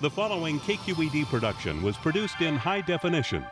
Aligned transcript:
The 0.00 0.08
following 0.08 0.60
KQED 0.60 1.26
production 1.26 1.82
was 1.82 1.96
produced 1.96 2.40
in 2.40 2.54
high 2.54 2.82
definition. 2.82 3.44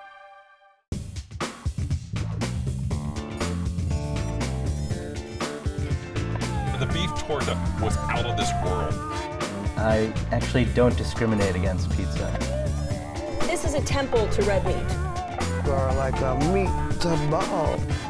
The 6.78 6.88
beef 6.92 7.10
torta 7.18 7.58
was 7.82 7.96
out 7.96 8.26
of 8.26 8.36
this 8.36 8.48
world. 8.64 8.94
I 9.76 10.12
actually 10.30 10.66
don't 10.66 10.96
discriminate 10.96 11.56
against 11.56 11.90
pizza. 11.90 12.30
This 13.40 13.64
is 13.64 13.74
a 13.74 13.82
temple 13.82 14.28
to 14.28 14.42
red 14.42 14.64
meat. 14.64 14.76
are 15.68 15.92
like 15.96 16.14
a 16.18 16.38
meatball. 16.52 18.05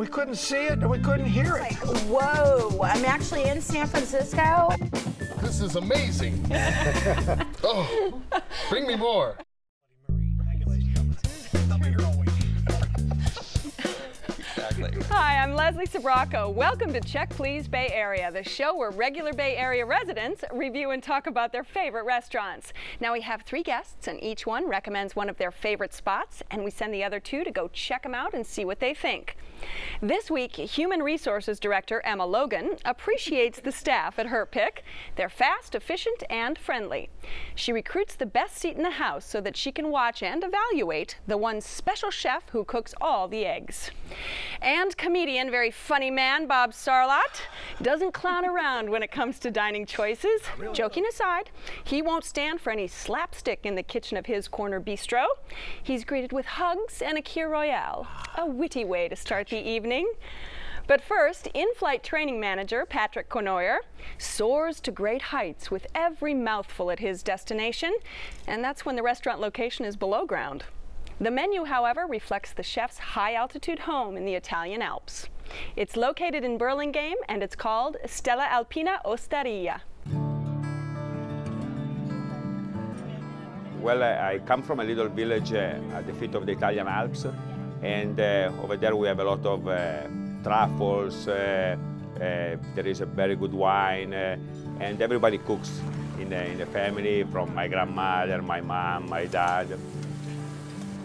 We 0.00 0.06
couldn't 0.06 0.36
see 0.36 0.64
it 0.64 0.78
and 0.78 0.88
we 0.88 0.98
couldn't 0.98 1.26
hear 1.26 1.58
it. 1.58 1.74
Whoa, 2.08 2.80
I'm 2.82 3.04
actually 3.04 3.42
in 3.44 3.60
San 3.60 3.86
Francisco. 3.86 4.70
This 5.42 5.60
is 5.60 5.76
amazing. 5.76 6.42
oh, 7.62 8.22
bring 8.70 8.86
me 8.86 8.96
more. 8.96 9.36
Hi, 14.80 15.36
I'm 15.36 15.52
Leslie 15.52 15.86
Sbrocco. 15.86 16.50
Welcome 16.50 16.90
to 16.94 17.00
Check 17.00 17.28
Please 17.28 17.68
Bay 17.68 17.90
Area, 17.92 18.32
the 18.32 18.42
show 18.42 18.74
where 18.74 18.90
regular 18.90 19.34
Bay 19.34 19.54
Area 19.56 19.84
residents 19.84 20.42
review 20.54 20.92
and 20.92 21.02
talk 21.02 21.26
about 21.26 21.52
their 21.52 21.64
favorite 21.64 22.04
restaurants. 22.04 22.72
Now 22.98 23.12
we 23.12 23.20
have 23.20 23.42
three 23.42 23.62
guests, 23.62 24.08
and 24.08 24.22
each 24.22 24.46
one 24.46 24.66
recommends 24.66 25.14
one 25.14 25.28
of 25.28 25.36
their 25.36 25.50
favorite 25.50 25.92
spots, 25.92 26.42
and 26.50 26.64
we 26.64 26.70
send 26.70 26.94
the 26.94 27.04
other 27.04 27.20
two 27.20 27.44
to 27.44 27.50
go 27.50 27.68
check 27.68 28.04
them 28.04 28.14
out 28.14 28.32
and 28.32 28.46
see 28.46 28.64
what 28.64 28.80
they 28.80 28.94
think. 28.94 29.36
This 30.00 30.30
week, 30.30 30.56
Human 30.56 31.02
Resources 31.02 31.60
Director 31.60 32.00
Emma 32.02 32.24
Logan 32.24 32.76
appreciates 32.86 33.60
the 33.60 33.72
staff 33.72 34.18
at 34.18 34.28
her 34.28 34.46
pick. 34.46 34.82
They're 35.16 35.28
fast, 35.28 35.74
efficient, 35.74 36.22
and 36.30 36.56
friendly. 36.56 37.10
She 37.54 37.70
recruits 37.70 38.14
the 38.14 38.24
best 38.24 38.56
seat 38.56 38.76
in 38.76 38.82
the 38.82 38.92
house 38.92 39.26
so 39.26 39.42
that 39.42 39.58
she 39.58 39.72
can 39.72 39.90
watch 39.90 40.22
and 40.22 40.42
evaluate 40.42 41.18
the 41.26 41.36
one 41.36 41.60
special 41.60 42.10
chef 42.10 42.48
who 42.48 42.64
cooks 42.64 42.94
all 43.02 43.28
the 43.28 43.44
eggs. 43.44 43.90
Comedian, 44.96 45.50
very 45.50 45.72
funny 45.72 46.12
man, 46.12 46.46
Bob 46.46 46.72
Sarlatte, 46.72 47.40
doesn't 47.82 48.12
clown 48.12 48.44
around 48.44 48.88
when 48.88 49.02
it 49.02 49.10
comes 49.10 49.40
to 49.40 49.50
dining 49.50 49.84
choices. 49.84 50.42
Joking 50.72 51.06
aside, 51.06 51.50
he 51.82 52.02
won't 52.02 52.22
stand 52.22 52.60
for 52.60 52.70
any 52.70 52.86
slapstick 52.86 53.60
in 53.64 53.74
the 53.74 53.82
kitchen 53.82 54.16
of 54.16 54.26
his 54.26 54.46
corner 54.46 54.80
bistro. 54.80 55.24
He's 55.82 56.04
greeted 56.04 56.32
with 56.32 56.46
hugs 56.46 57.02
and 57.02 57.18
a 57.18 57.22
Kir 57.22 57.48
Royale, 57.48 58.06
a 58.38 58.46
witty 58.46 58.84
way 58.84 59.08
to 59.08 59.16
start 59.16 59.48
the 59.48 59.58
evening. 59.58 60.12
But 60.86 61.02
first, 61.02 61.48
in-flight 61.48 62.04
training 62.04 62.38
manager 62.38 62.86
Patrick 62.86 63.28
Cournoyer 63.28 63.78
soars 64.18 64.80
to 64.82 64.92
great 64.92 65.22
heights 65.22 65.72
with 65.72 65.88
every 65.96 66.34
mouthful 66.34 66.92
at 66.92 67.00
his 67.00 67.24
destination, 67.24 67.92
and 68.46 68.62
that's 68.62 68.84
when 68.84 68.94
the 68.94 69.02
restaurant 69.02 69.40
location 69.40 69.84
is 69.84 69.96
below 69.96 70.26
ground. 70.26 70.64
The 71.22 71.30
menu, 71.30 71.64
however, 71.64 72.06
reflects 72.08 72.54
the 72.54 72.62
chef's 72.62 72.96
high 72.96 73.34
altitude 73.34 73.80
home 73.80 74.16
in 74.16 74.24
the 74.24 74.32
Italian 74.32 74.80
Alps. 74.80 75.28
It's 75.76 75.94
located 75.94 76.44
in 76.44 76.56
Burlingame 76.56 77.20
and 77.28 77.42
it's 77.42 77.54
called 77.54 77.98
Stella 78.06 78.44
Alpina 78.44 79.02
Osteria. 79.04 79.82
Well, 83.82 84.02
I 84.02 84.40
come 84.46 84.62
from 84.62 84.80
a 84.80 84.84
little 84.84 85.10
village 85.10 85.52
uh, 85.52 85.76
at 85.92 86.06
the 86.06 86.14
feet 86.14 86.34
of 86.34 86.46
the 86.46 86.52
Italian 86.52 86.88
Alps, 86.88 87.26
and 87.82 88.18
uh, 88.18 88.50
over 88.62 88.78
there 88.78 88.96
we 88.96 89.06
have 89.06 89.20
a 89.20 89.24
lot 89.24 89.44
of 89.44 89.68
uh, 89.68 90.06
truffles, 90.42 91.28
uh, 91.28 91.76
uh, 92.16 92.18
there 92.18 92.86
is 92.86 93.02
a 93.02 93.06
very 93.06 93.36
good 93.36 93.52
wine, 93.52 94.14
and 94.14 95.02
everybody 95.02 95.36
cooks 95.36 95.80
in 96.18 96.30
the, 96.30 96.46
in 96.46 96.56
the 96.56 96.66
family, 96.66 97.24
from 97.24 97.54
my 97.54 97.68
grandmother, 97.68 98.40
my 98.40 98.62
mom, 98.62 99.08
my 99.10 99.26
dad. 99.26 99.68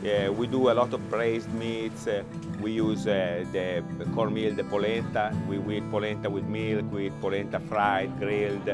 Uh, 0.05 0.31
we 0.31 0.45
do 0.45 0.69
a 0.69 0.73
lot 0.73 0.93
of 0.93 1.09
braised 1.09 1.51
meats. 1.55 2.05
Uh, 2.05 2.21
we 2.61 2.73
use 2.73 3.07
uh, 3.07 3.43
the 3.51 3.83
cornmeal, 4.13 4.53
the 4.53 4.63
polenta. 4.63 5.35
We, 5.47 5.77
eat 5.77 5.89
polenta 5.89 6.29
with 6.29 6.43
milk. 6.43 6.91
We 6.91 7.07
eat 7.07 7.19
polenta 7.19 7.59
fried, 7.59 8.15
grilled. 8.19 8.69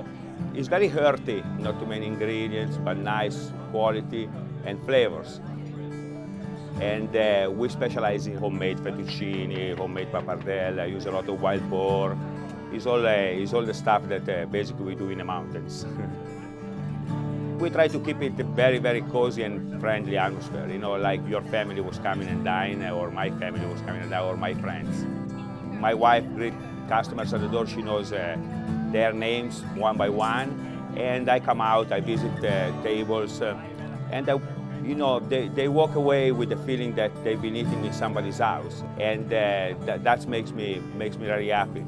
It's 0.54 0.68
very 0.68 0.90
hearty, 0.90 1.42
not 1.58 1.80
too 1.80 1.86
many 1.86 2.08
ingredients, 2.08 2.76
but 2.84 2.98
nice 2.98 3.54
quality 3.72 4.30
and 4.66 4.84
flavors. 4.84 5.40
And 6.82 7.14
we 7.58 7.70
specialize 7.70 8.28
in 8.28 8.36
homemade 8.36 8.80
fettuccine, 8.80 9.78
homemade 9.78 10.12
pappardelle. 10.12 10.82
I 10.82 10.86
use 10.86 11.06
a 11.06 11.12
lot 11.12 11.30
of 11.30 11.42
wild 11.42 11.70
boar. 11.70 12.18
It's 12.74 12.86
all, 12.86 13.06
it's 13.06 13.54
all 13.54 13.64
the 13.64 13.74
stuff 13.74 14.04
that 14.10 14.52
basically 14.52 14.84
we 14.84 14.96
do 14.96 15.10
in 15.10 15.20
the 15.20 15.24
mountains. 15.24 15.86
we 17.62 17.70
try 17.70 17.88
to 17.88 18.00
keep 18.00 18.20
it 18.24 18.40
a 18.40 18.44
very, 18.44 18.80
very 18.80 19.02
cozy 19.04 19.44
and 19.44 19.80
friendly 19.80 20.18
atmosphere. 20.18 20.68
You 20.68 20.80
know, 20.80 20.94
like 20.94 21.22
your 21.30 21.44
family 21.44 21.80
was 21.80 22.00
coming 22.00 22.28
and 22.28 22.44
dine, 22.44 22.84
or 22.90 23.12
my 23.12 23.30
family 23.30 23.66
was 23.68 23.80
coming 23.82 24.02
and 24.02 24.10
dine, 24.10 24.24
or 24.24 24.36
my 24.36 24.56
friends. 24.56 25.06
My 25.80 25.94
wife 25.94 26.26
greet 26.36 26.56
customers 26.90 27.34
at 27.34 27.42
the 27.42 27.48
door. 27.48 27.68
She 27.68 27.84
knows 27.84 28.12
uh, 28.12 28.36
their 28.92 29.14
names 29.14 29.62
one 29.76 29.96
by 29.96 30.10
one, 30.10 30.50
and 30.98 31.30
I 31.30 31.40
come 31.40 31.62
out. 31.62 31.92
I 31.92 32.00
visit 32.00 32.34
the 32.42 32.74
tables, 32.82 33.42
uh, 33.42 33.56
and 34.12 34.28
I, 34.28 34.40
you 34.84 34.96
know, 34.96 35.20
they, 35.20 35.48
they 35.50 35.68
walk 35.68 35.94
away 35.94 36.32
with 36.32 36.50
the 36.50 36.58
feeling 36.58 36.96
that 36.96 37.12
they've 37.24 37.42
been 37.42 37.56
eating 37.56 37.86
in 37.86 37.94
somebody's 37.94 38.40
house, 38.40 38.84
and 39.00 39.26
uh, 39.28 39.76
that 39.86 40.04
that 40.04 40.28
makes 40.28 40.52
me 40.52 40.82
makes 40.98 41.16
me 41.16 41.28
very 41.28 41.50
happy. 41.50 41.86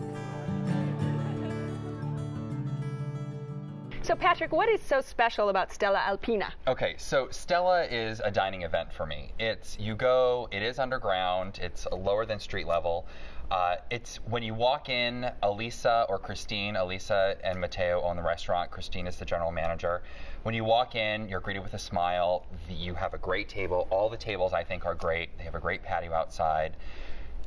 So, 4.04 4.16
Patrick, 4.16 4.52
what 4.52 4.68
is 4.68 4.82
so 4.82 5.00
special 5.00 5.48
about 5.48 5.72
Stella 5.72 6.00
Alpina? 6.06 6.52
Okay, 6.68 6.96
so 6.98 7.30
Stella 7.32 7.86
is 7.86 8.20
a 8.20 8.30
dining 8.30 8.64
event 8.64 8.92
for 8.92 9.06
me. 9.06 9.32
It's 9.40 9.80
you 9.80 9.96
go, 9.96 10.50
it 10.52 10.62
is 10.62 10.78
underground, 10.78 11.58
it's 11.62 11.88
lower 11.90 12.26
than 12.26 12.38
street 12.38 12.68
level. 12.68 13.08
Uh, 13.50 13.78
it's 13.90 14.18
when 14.28 14.44
you 14.44 14.54
walk 14.54 14.90
in, 14.90 15.32
Elisa 15.42 16.06
or 16.10 16.20
Christine, 16.20 16.76
Elisa 16.76 17.38
and 17.46 17.62
Matteo 17.62 18.02
own 18.02 18.18
the 18.18 18.24
restaurant. 18.24 18.70
Christine 18.72 19.08
is 19.08 19.16
the 19.16 19.24
general 19.24 19.54
manager. 19.54 20.04
When 20.42 20.54
you 20.54 20.66
walk 20.66 20.96
in, 20.96 21.30
you're 21.30 21.40
greeted 21.40 21.64
with 21.64 21.74
a 21.74 21.80
smile. 21.80 22.46
You 22.70 22.96
have 22.96 23.14
a 23.14 23.18
great 23.18 23.48
table. 23.48 23.88
All 23.90 24.10
the 24.10 24.18
tables 24.18 24.52
I 24.52 24.66
think 24.66 24.86
are 24.86 24.96
great. 24.96 25.38
They 25.38 25.46
have 25.46 25.56
a 25.56 25.62
great 25.62 25.82
patio 25.82 26.12
outside 26.12 26.76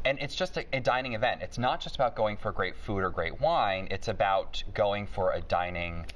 and 0.07 0.19
it's 0.21 0.37
just 0.37 0.57
a, 0.57 0.65
a, 0.73 0.79
dining 0.79 1.15
event. 1.15 1.43
It's 1.43 1.59
not 1.59 1.81
just 1.81 1.97
about 1.97 2.15
going 2.15 2.37
for 2.37 2.53
great 2.53 2.77
food 2.77 3.03
or 3.03 3.11
great 3.11 3.41
wine. 3.41 3.89
It's 3.91 4.07
about 4.07 4.63
going 4.73 5.09
for 5.09 5.33
a 5.33 5.41
dining 5.41 6.07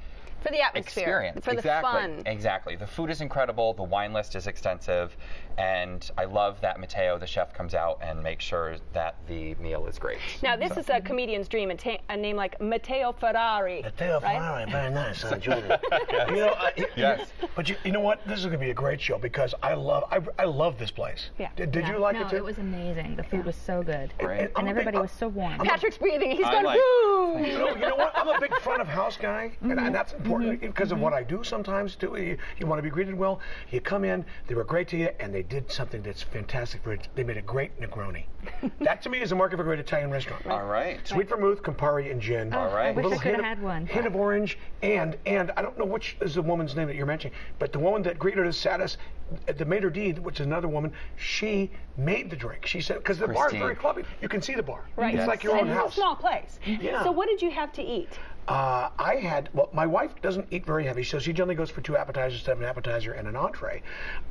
for 0.41 0.51
the 0.51 0.61
atmosphere, 0.61 1.03
experience. 1.03 1.45
for 1.45 1.53
exactly. 1.53 1.91
the 1.91 2.15
fun. 2.17 2.23
Exactly. 2.27 2.77
The 2.77 2.87
food 2.87 3.11
is 3.11 3.21
incredible. 3.21 3.75
The 3.75 3.83
wine 3.83 4.13
list 4.13 4.35
is 4.37 4.47
extensive, 4.47 5.17
and 5.59 6.11
I 6.17 6.25
love 6.25 6.61
that 6.61 6.79
Matteo, 6.81 7.19
the 7.19 7.27
chef, 7.27 7.53
comes 7.53 7.75
out 7.75 7.99
and 8.03 8.23
makes 8.23 8.45
sure 8.45 8.77
that 8.93 9.17
the 9.29 9.55
meal 9.57 9.87
is 9.87 9.99
great. 9.99 10.19
Now, 10.43 10.57
this 10.57 10.73
So- 10.75 10.81
is 10.81 10.89
a 10.89 11.01
comedian's 11.01 11.49
dream. 11.49 11.71
A, 11.71 11.75
ta- 11.77 11.99
a 12.09 12.17
name 12.17 12.37
like 12.37 12.61
Matteo 12.61 13.13
Ferrari. 13.13 13.83
Matteo 13.83 14.21
right? 14.21 14.37
Ferrari, 14.37 14.71
very 14.71 14.91
nice, 14.91 15.25
uh, 15.25 15.37
Julia. 15.39 15.81
You 16.29 16.37
know, 16.37 16.55
I, 16.59 16.73
you- 16.77 16.87
Yes. 16.97 17.29
but 17.55 17.69
you, 17.69 17.77
you 17.85 17.93
know 17.93 18.01
what? 18.01 18.27
This 18.27 18.39
is 18.41 18.45
going 18.47 18.59
to 18.59 18.65
be 18.65 18.71
a 18.71 18.75
great 18.75 19.01
show 19.01 19.19
because 19.19 19.55
I 19.63 19.75
love 19.75 20.05
I, 20.11 20.21
I 20.39 20.45
love 20.45 20.79
this 20.79 20.91
place. 20.91 21.31
Yeah. 21.39 21.49
Did, 21.57 21.73
did 21.73 21.85
Yeah. 21.85 21.93
you 21.93 21.99
like 21.99 22.17
no, 22.17 22.23
it 22.27 22.31
too? 22.31 22.37
it 22.37 22.45
was 22.45 22.59
amazing. 22.59 23.17
The 23.17 23.23
food 23.25 23.45
was 23.45 23.57
so 23.57 23.83
good. 23.83 24.13
Great. 24.19 24.51
I'm 24.57 24.67
And 24.67 24.69
a 24.69 24.71
big- 24.75 24.81
everybody 24.81 24.99
was 24.99 25.13
so 25.13 25.29
warm. 25.29 25.59
Patrick's 25.59 25.99
breathing. 25.99 26.31
He's 26.33 26.45
I 26.47 26.53
going, 26.53 26.65
like- 26.65 26.77
woo! 26.79 27.39
You 27.47 27.59
know, 27.59 27.69
you 27.71 27.81
know 27.81 27.97
what? 27.97 28.13
I'm 28.17 28.29
a 28.29 28.41
big 28.41 28.55
front 28.61 28.81
of 28.81 28.89
house 28.89 29.17
guy, 29.17 29.53
and, 29.63 29.79
and 29.79 29.95
that's 29.95 30.13
important 30.15 30.61
because 30.61 30.91
of 30.93 30.99
what 31.01 31.13
I 31.13 31.23
do 31.23 31.43
sometimes 31.45 31.97
too. 31.97 32.17
You, 32.17 32.37
you 32.59 32.67
want 32.67 32.79
to 32.79 32.83
be 32.83 32.91
greeted 32.91 33.15
well. 33.15 33.41
You 33.71 33.81
come 33.81 34.05
in, 34.05 34.25
they 34.47 34.55
were 34.55 34.65
great 34.65 34.89
to 34.89 34.97
you, 34.97 35.09
and 35.21 35.33
they 35.35 35.40
did 35.43 35.71
something 35.71 36.03
that's 36.03 36.23
fantastic 36.23 36.83
for 36.83 36.93
it. 36.93 37.09
They 37.15 37.25
made 37.25 37.37
a 37.37 37.43
great 37.43 37.79
Negroni. 37.81 38.25
that 38.81 39.03
to 39.03 39.09
me 39.11 39.21
is 39.21 39.33
a 39.33 39.35
mark 39.35 39.53
of 39.53 39.61
a 39.61 39.63
great 39.63 39.79
Italian 39.79 40.11
restaurant. 40.11 40.47
All 40.47 40.65
right. 40.65 41.07
Sweet 41.07 41.29
vermouth, 41.29 41.63
Campari, 41.63 42.11
and 42.11 42.21
gin. 42.21 42.53
All 42.53 42.75
right. 42.75 42.89
I 42.89 42.93
wish 42.93 43.05
I 43.05 43.09
little 43.09 43.19
could 43.19 43.35
have 43.35 43.35
hint 43.35 43.41
of- 43.41 43.45
had 43.45 43.63
one. 43.63 43.87
Hint 43.87 44.07
of 44.07 44.17
orange, 44.17 44.59
and 44.83 45.17
and 45.27 45.51
I 45.57 45.63
don't 45.63 45.79
know 45.79 45.85
which 45.85 46.17
is 46.21 46.35
the 46.35 46.43
woman's 46.43 46.75
name 46.75 46.87
that 46.89 46.97
you're 46.97 47.07
mentioning, 47.07 47.37
but 47.59 47.73
the 47.73 47.79
woman 47.79 48.03
that 48.03 48.19
greeted 48.19 48.47
us, 48.47 48.57
sat 48.57 48.81
us, 48.81 48.97
uh, 49.49 49.53
the 49.53 49.65
maitre 49.65 49.91
d', 49.91 50.19
which 50.19 50.41
is 50.41 50.47
another 50.47 50.69
woman, 50.69 50.93
she 51.17 51.71
made 51.97 52.31
the 52.31 52.37
drink. 52.37 52.67
She 52.67 52.81
said 52.81 52.99
because 52.99 53.19
the 53.19 53.29
bar 53.29 53.49
is 53.49 53.55
very 53.55 53.75
clubby, 53.75 54.05
you 54.23 54.29
can 54.29 54.41
see 54.43 54.55
the 54.55 54.63
bar. 54.63 54.85
Right. 54.97 55.15
It's 55.15 55.29
like 55.29 55.45
your 55.45 55.57
and 55.57 55.63
own 55.63 55.69
it's 55.69 55.79
house. 55.79 55.93
a 55.93 55.97
small 55.97 56.17
place. 56.17 56.59
Yeah. 56.65 57.03
So 57.05 57.11
what 57.13 57.29
did 57.29 57.43
you 57.43 57.51
have 57.51 57.73
to 57.75 57.83
eat? 57.83 58.09
Uh, 58.49 58.91
I 58.99 59.15
had, 59.17 59.49
well, 59.55 59.69
my 59.73 59.87
wife 59.87 60.13
doesn't 60.23 60.49
eat 60.51 60.67
very 60.67 60.85
heavy, 60.85 61.05
so 61.05 61.19
she 61.21 61.33
generally 61.33 61.55
goes 61.55 61.71
for 61.71 61.83
two 61.83 61.97
appetizers 61.97 62.41
instead 62.41 62.53
of 62.53 62.61
an 62.61 62.65
appetizer 62.67 63.13
and 63.13 63.29
an 63.29 63.37
entree. 63.37 63.81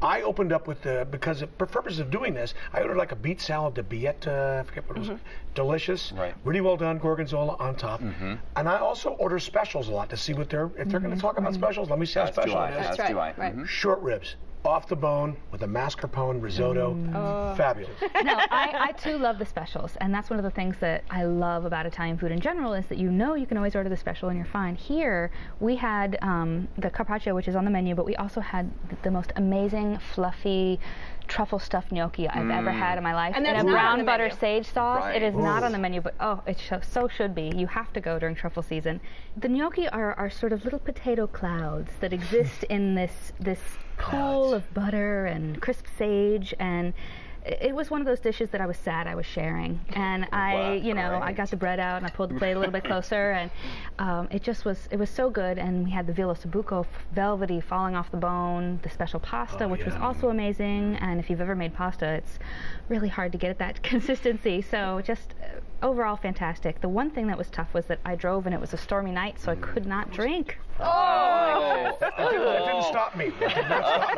I 0.02 0.24
opened 0.24 0.52
up 0.52 0.68
with 0.68 0.82
the, 0.82 1.08
because 1.10 1.42
of, 1.42 1.50
for 1.58 1.66
purpose 1.66 2.00
of 2.00 2.12
doing 2.12 2.34
this, 2.34 2.54
I 2.74 2.82
ordered 2.82 2.98
like 2.98 3.14
a 3.14 3.16
beet 3.16 3.40
salad 3.40 3.76
de 3.76 3.84
Biette, 3.84 4.28
uh, 4.28 4.58
I 4.60 4.64
forget 4.64 4.88
what 4.90 4.98
it 4.98 5.08
was, 5.08 5.20
delicious, 5.56 6.12
Right. 6.12 6.34
really 6.44 6.60
well 6.62 6.76
done, 6.76 6.98
gorgonzola 6.98 7.56
on 7.60 7.76
top. 7.76 8.02
And 8.02 8.68
I 8.68 8.78
also 8.80 9.12
order 9.12 9.40
specials 9.40 9.88
a 9.88 9.92
lot 9.92 10.10
to 10.10 10.18
see 10.18 10.34
what 10.34 10.50
they're, 10.50 10.70
if 10.78 10.90
they're 10.90 11.00
going 11.00 11.16
to 11.16 11.22
talk 11.22 11.38
about 11.38 11.54
specials, 11.54 11.90
let 11.90 11.98
me 12.00 12.06
see 12.06 12.20
how 12.20 12.26
do 12.26 12.34
special 12.34 12.58
I. 12.58 12.72
it 12.72 12.80
is. 12.92 13.00
As 13.00 13.14
right, 13.14 13.38
right. 13.38 13.56
Mhm. 13.58 13.68
Short 13.68 14.02
ribs, 14.02 14.36
off 14.66 14.88
the 14.88 14.96
bone 14.96 15.38
with 15.52 15.64
a 15.64 15.68
mascarpone 15.68 16.42
risotto. 16.42 16.94
Fabulous. 17.56 18.02
no, 18.24 18.36
I, 18.52 18.90
I 18.90 18.92
too 18.92 19.18
love 19.18 19.40
the 19.40 19.46
specials, 19.46 19.96
and 20.02 20.14
that's 20.14 20.30
one 20.30 20.38
of 20.38 20.44
the 20.44 20.52
things 20.52 20.76
that 20.80 21.04
I 21.10 21.24
love 21.24 21.66
about 21.66 21.86
Italian 21.86 22.18
food 22.18 22.32
in 22.32 22.40
general 22.40 22.74
is 22.74 22.86
that 22.88 22.98
you 22.98 23.12
know 23.12 23.36
you 23.36 23.46
can 23.46 23.58
always 23.58 23.76
order 23.76 23.90
the 23.90 23.98
special 23.98 24.30
and 24.30 24.38
you're 24.38 24.46
fine. 24.46 24.76
Here 24.76 25.32
we 25.60 25.76
had 25.76 26.18
um, 26.22 26.68
the 26.78 26.90
carpaccio, 26.90 27.34
which 27.34 27.48
is 27.48 27.56
on 27.56 27.66
the 27.66 27.72
menu, 27.72 27.96
but 27.96 28.06
we 28.06 28.16
also 28.18 28.42
had 28.42 28.70
the 29.04 29.12
most 29.12 29.32
amazing, 29.36 29.98
fluffy 30.00 30.80
truffle 31.30 31.60
stuffed 31.60 31.92
gnocchi 31.92 32.28
I've 32.28 32.50
ever 32.50 32.72
mm. 32.72 32.78
had 32.78 32.98
in 32.98 33.04
my 33.04 33.14
life. 33.14 33.34
And 33.36 33.46
in 33.46 33.56
a 33.56 33.58
not 33.58 33.66
on 33.66 33.72
brown 33.72 33.98
the 34.00 34.04
butter 34.04 34.24
menu. 34.24 34.40
sage 34.40 34.68
sauce. 34.68 35.02
Right. 35.02 35.22
It 35.22 35.24
is 35.24 35.36
not 35.36 35.64
on 35.64 35.72
the 35.72 35.78
menu, 35.78 36.02
but 36.02 36.16
oh, 36.20 36.42
it 36.46 36.60
sh- 36.60 36.86
so 36.86 37.08
should 37.08 37.34
be. 37.34 37.54
You 37.56 37.68
have 37.68 37.94
to 37.94 38.02
go 38.02 38.20
during 38.20 38.36
truffle 38.36 38.64
season. 38.64 39.00
The 39.38 39.48
gnocchi 39.48 39.88
are, 39.88 40.14
are 40.16 40.30
sort 40.30 40.52
of 40.52 40.64
little 40.66 40.80
potato 40.80 41.28
clouds 41.28 41.92
that 42.02 42.12
exist 42.12 42.64
in 42.64 42.96
this 42.96 43.32
this 43.40 43.62
pool 43.98 44.54
of 44.54 44.74
butter 44.74 45.26
and 45.26 45.62
crisp 45.62 45.86
sage 45.98 46.54
and 46.60 46.94
it 47.52 47.70
it 47.70 47.76
was 47.76 47.90
one 47.92 48.02
of 48.02 48.08
those 48.08 48.20
dishes 48.20 48.50
that 48.52 48.62
I 48.62 48.66
was 48.66 48.78
sad 48.78 49.08
I 49.08 49.16
was 49.16 49.26
sharing, 49.26 49.80
and 49.94 50.26
I, 50.34 50.54
Wow, 50.54 50.72
you 50.74 50.94
know, 50.94 51.20
I 51.22 51.32
got 51.34 51.50
the 51.50 51.56
bread 51.58 51.80
out 51.80 51.98
and 51.98 52.06
I 52.06 52.10
pulled 52.10 52.32
the 52.32 52.36
plate 52.40 52.54
a 52.54 52.60
little 52.60 52.72
bit 52.80 52.84
closer, 52.92 53.32
and 53.32 53.52
um, 54.00 54.28
it 54.32 54.42
just 54.44 54.66
was, 54.66 54.88
it 54.92 54.98
was 54.98 55.10
so 55.10 55.30
good. 55.30 55.58
And 55.58 55.86
we 55.86 55.92
had 55.92 56.06
the 56.08 56.14
veal 56.14 56.34
ossobuco, 56.34 56.82
f- 56.86 56.88
velvety, 57.14 57.62
falling 57.62 57.96
off 57.96 58.10
the 58.12 58.18
bone, 58.18 58.80
the 58.84 58.90
special 58.90 59.20
pasta, 59.20 59.68
which 59.68 59.86
was 59.86 59.96
also 59.96 60.30
amazing. 60.30 60.96
And 60.98 61.20
if 61.20 61.30
you've 61.30 61.42
ever 61.42 61.56
made 61.56 61.74
pasta, 61.74 62.08
it's 62.20 62.40
really 62.88 63.10
hard 63.10 63.32
to 63.34 63.38
get 63.38 63.50
at 63.52 63.60
that 63.60 63.82
consistency. 63.92 64.62
So 64.62 65.02
just 65.04 65.36
uh, 65.42 65.86
overall 65.86 66.16
fantastic. 66.18 66.82
The 66.82 66.90
one 66.90 67.10
thing 67.12 67.28
that 67.28 67.38
was 67.38 67.50
tough 67.50 67.74
was 67.74 67.86
that 67.86 68.00
I 68.06 68.16
drove 68.16 68.46
and 68.46 68.54
it 68.56 68.62
was 68.62 68.74
a 68.74 68.78
stormy 68.78 69.12
night, 69.12 69.40
so 69.40 69.52
I 69.52 69.56
could 69.56 69.86
not 69.86 70.12
drink. 70.12 70.58
Oh, 70.80 70.86
That 72.00 72.18
didn't, 72.18 72.66
didn't 72.66 72.84
stop 72.84 73.16
me. 73.16 73.32
That 73.40 73.56
did 73.56 73.70
not 73.70 73.86
stop 73.86 74.16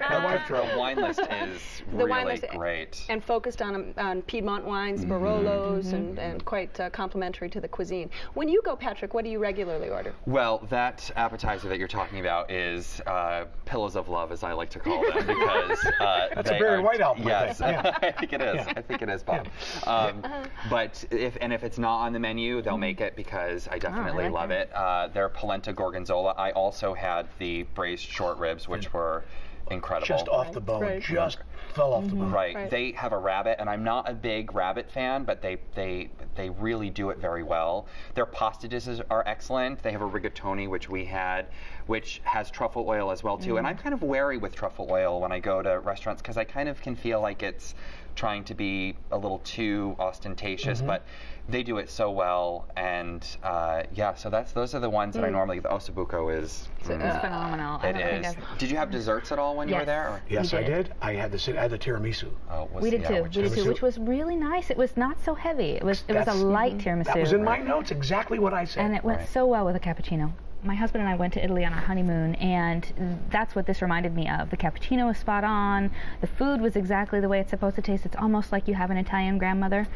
me. 0.00 0.06
My 0.10 0.24
wife 0.24 0.46
drove. 0.46 0.70
The 0.70 0.78
wine 0.78 0.96
list 1.00 1.20
is 1.20 1.82
The 1.90 1.96
really 1.98 2.10
wine 2.10 2.26
list- 2.26 2.44
great. 2.50 3.04
and 3.08 3.22
focused 3.22 3.60
on, 3.62 3.94
on 3.98 4.22
Piedmont 4.22 4.64
wines, 4.64 5.04
Barolos, 5.04 5.92
and, 5.92 6.18
and 6.18 6.44
quite 6.44 6.78
uh, 6.80 6.90
complementary 6.90 7.48
to 7.50 7.60
the 7.60 7.68
cuisine. 7.68 8.10
When 8.34 8.48
you 8.48 8.60
go, 8.64 8.74
Patrick, 8.76 9.14
what 9.14 9.24
do 9.24 9.30
you 9.30 9.38
regularly 9.38 9.90
order? 9.90 10.14
Well, 10.26 10.66
that 10.70 11.10
appetizer 11.16 11.68
that 11.68 11.78
you're 11.78 11.88
talking 11.88 12.20
about 12.20 12.50
is 12.50 13.00
uh, 13.06 13.44
Pillows 13.64 13.96
of 13.96 14.08
Love, 14.08 14.32
as 14.32 14.42
I 14.42 14.52
like 14.52 14.70
to 14.70 14.78
call 14.78 15.02
them, 15.02 15.26
because 15.26 15.84
uh, 16.00 16.28
That's 16.34 16.50
a 16.50 16.58
are- 16.64 16.82
White 16.82 17.00
album, 17.00 17.26
I 17.26 17.30
Yes, 17.30 17.58
think. 17.58 17.64
Yeah. 17.84 17.98
I 18.02 18.10
think 18.12 18.32
it 18.32 18.40
is. 18.40 18.54
Yeah. 18.66 18.72
I 18.76 18.82
think 18.82 19.02
it 19.02 19.08
is, 19.08 19.22
Bob. 19.22 19.48
Um, 19.86 20.22
but 20.70 21.04
if 21.10 21.36
and 21.40 21.52
if 21.52 21.64
it's 21.64 21.78
not 21.78 21.98
on 22.00 22.12
the 22.12 22.18
menu, 22.18 22.62
they'll 22.62 22.78
make 22.78 23.00
it 23.00 23.16
because 23.16 23.68
I 23.70 23.78
definitely 23.78 24.24
like 24.24 24.32
love 24.32 24.48
that. 24.50 24.68
it. 24.68 24.74
Uh, 24.74 25.08
their 25.08 25.28
polenta 25.28 25.72
gorgonzola. 25.72 26.34
I 26.36 26.50
also 26.52 26.93
had 26.94 27.28
the 27.38 27.64
braised 27.74 28.04
short 28.04 28.38
ribs, 28.38 28.68
which 28.68 28.92
were 28.92 29.24
incredible. 29.70 30.06
Just 30.06 30.28
off 30.28 30.52
the 30.52 30.60
bone. 30.60 30.82
Right. 30.82 31.02
Just 31.02 31.38
fell 31.74 31.92
off 31.92 32.04
the 32.04 32.14
bone. 32.14 32.30
Right. 32.30 32.54
Right. 32.54 32.70
They 32.70 32.92
have 32.92 33.12
a 33.12 33.18
rabbit, 33.18 33.56
and 33.60 33.68
I'm 33.68 33.84
not 33.84 34.08
a 34.08 34.14
big 34.14 34.54
rabbit 34.54 34.90
fan, 34.90 35.24
but 35.24 35.42
they 35.42 35.58
they 35.74 36.10
they 36.34 36.50
really 36.50 36.90
do 36.90 37.10
it 37.10 37.18
very 37.18 37.42
well. 37.42 37.86
Their 38.14 38.26
pasta 38.26 38.68
dishes 38.68 39.00
are 39.10 39.26
excellent. 39.26 39.82
They 39.82 39.92
have 39.92 40.02
a 40.02 40.08
rigatoni, 40.08 40.68
which 40.68 40.88
we 40.88 41.04
had, 41.04 41.46
which 41.86 42.20
has 42.24 42.50
truffle 42.50 42.88
oil 42.88 43.10
as 43.10 43.22
well 43.22 43.36
too. 43.38 43.56
And 43.58 43.66
mm. 43.66 43.70
I'm 43.70 43.76
kind 43.76 43.94
of 43.94 44.02
wary 44.02 44.38
with 44.38 44.54
truffle 44.54 44.88
oil 44.90 45.20
when 45.20 45.32
I 45.32 45.38
go 45.38 45.62
to 45.62 45.80
restaurants 45.80 46.22
because 46.22 46.36
I 46.36 46.44
kind 46.44 46.68
of 46.68 46.80
can 46.80 46.94
feel 46.96 47.20
like 47.20 47.42
it's 47.42 47.74
trying 48.14 48.44
to 48.44 48.54
be 48.54 48.94
a 49.10 49.18
little 49.18 49.40
too 49.40 49.96
ostentatious, 49.98 50.78
mm-hmm. 50.78 50.86
but 50.86 51.04
they 51.48 51.62
do 51.62 51.78
it 51.78 51.90
so 51.90 52.10
well. 52.10 52.66
And 52.76 53.26
uh, 53.42 53.82
yeah, 53.92 54.14
so 54.14 54.30
that's 54.30 54.52
those 54.52 54.74
are 54.74 54.80
the 54.80 54.88
ones 54.88 55.14
that 55.14 55.24
I 55.24 55.28
mm. 55.28 55.32
normally. 55.32 55.58
The 55.58 55.68
ossobuco 55.68 56.34
is. 56.34 56.68
Mm. 56.84 56.90
It 56.90 57.04
was 57.04 57.20
phenomenal. 57.20 57.80
I 57.82 57.88
It 57.88 57.92
don't 57.94 58.02
think 58.02 58.26
is. 58.26 58.32
I've- 58.32 58.58
Did 58.58 58.70
you 58.70 58.76
have 58.76 58.90
desserts 58.90 59.32
at 59.32 59.38
all 59.38 59.56
when 59.56 59.68
you 59.68 59.74
were 59.74 59.84
there? 59.84 60.08
or- 60.08 60.22
Yes, 60.28 60.52
We 60.52 60.58
I 60.58 60.62
did. 60.62 60.86
did. 60.86 60.94
I 61.02 61.12
had 61.14 61.32
the 61.32 61.58
I 61.58 61.62
had 61.62 61.70
the 61.70 61.78
tiramisu. 61.78 62.30
Oh, 62.50 62.68
was- 62.72 62.82
We 62.82 62.90
did 62.90 63.02
yeah, 63.02 63.08
too. 63.08 63.22
which 63.24 63.36
We 63.36 63.42
did 63.42 63.52
too, 63.52 63.68
which 63.68 63.82
was 63.82 63.98
really 63.98 64.36
nice. 64.36 64.70
It 64.70 64.76
was 64.76 64.96
not 64.96 65.22
so 65.22 65.34
heavy. 65.34 65.72
It 65.72 65.84
was 65.84 66.04
it 66.08 66.14
was 66.14 66.22
a 66.22 66.26
That's- 66.26 66.42
light 66.42 66.78
tiramisu. 66.78 67.04
That 67.04 67.18
was 67.18 67.32
in 67.32 67.44
my 67.44 67.58
notes. 67.58 67.90
Exactly 67.90 68.38
what 68.38 68.54
I 68.54 68.64
said. 68.64 68.84
and 68.84 68.94
it 68.94 69.04
went 69.04 69.18
Right. 69.18 69.28
so 69.28 69.46
well 69.46 69.64
with 69.66 69.76
a 69.76 69.80
cappuccino. 69.80 70.32
My 70.64 70.74
husband 70.74 71.02
and 71.02 71.10
I 71.12 71.14
went 71.14 71.34
to 71.34 71.44
Italy 71.44 71.62
on 71.64 71.74
our 71.74 71.80
honeymoon, 71.80 72.36
and 72.36 73.20
that's 73.30 73.54
what 73.54 73.66
this 73.66 73.82
reminded 73.82 74.14
me 74.14 74.28
of. 74.30 74.48
The 74.48 74.56
cappuccino 74.56 75.06
was 75.06 75.18
spot 75.18 75.44
on. 75.44 75.90
The 76.22 76.26
food 76.26 76.62
was 76.62 76.74
exactly 76.74 77.20
the 77.20 77.28
way 77.28 77.38
it's 77.40 77.50
supposed 77.50 77.76
to 77.76 77.82
taste. 77.82 78.06
It's 78.06 78.16
almost 78.16 78.50
like 78.50 78.66
you 78.66 78.72
have 78.74 78.90
an 78.90 78.96
Italian 78.96 79.36
grandmother, 79.36 79.86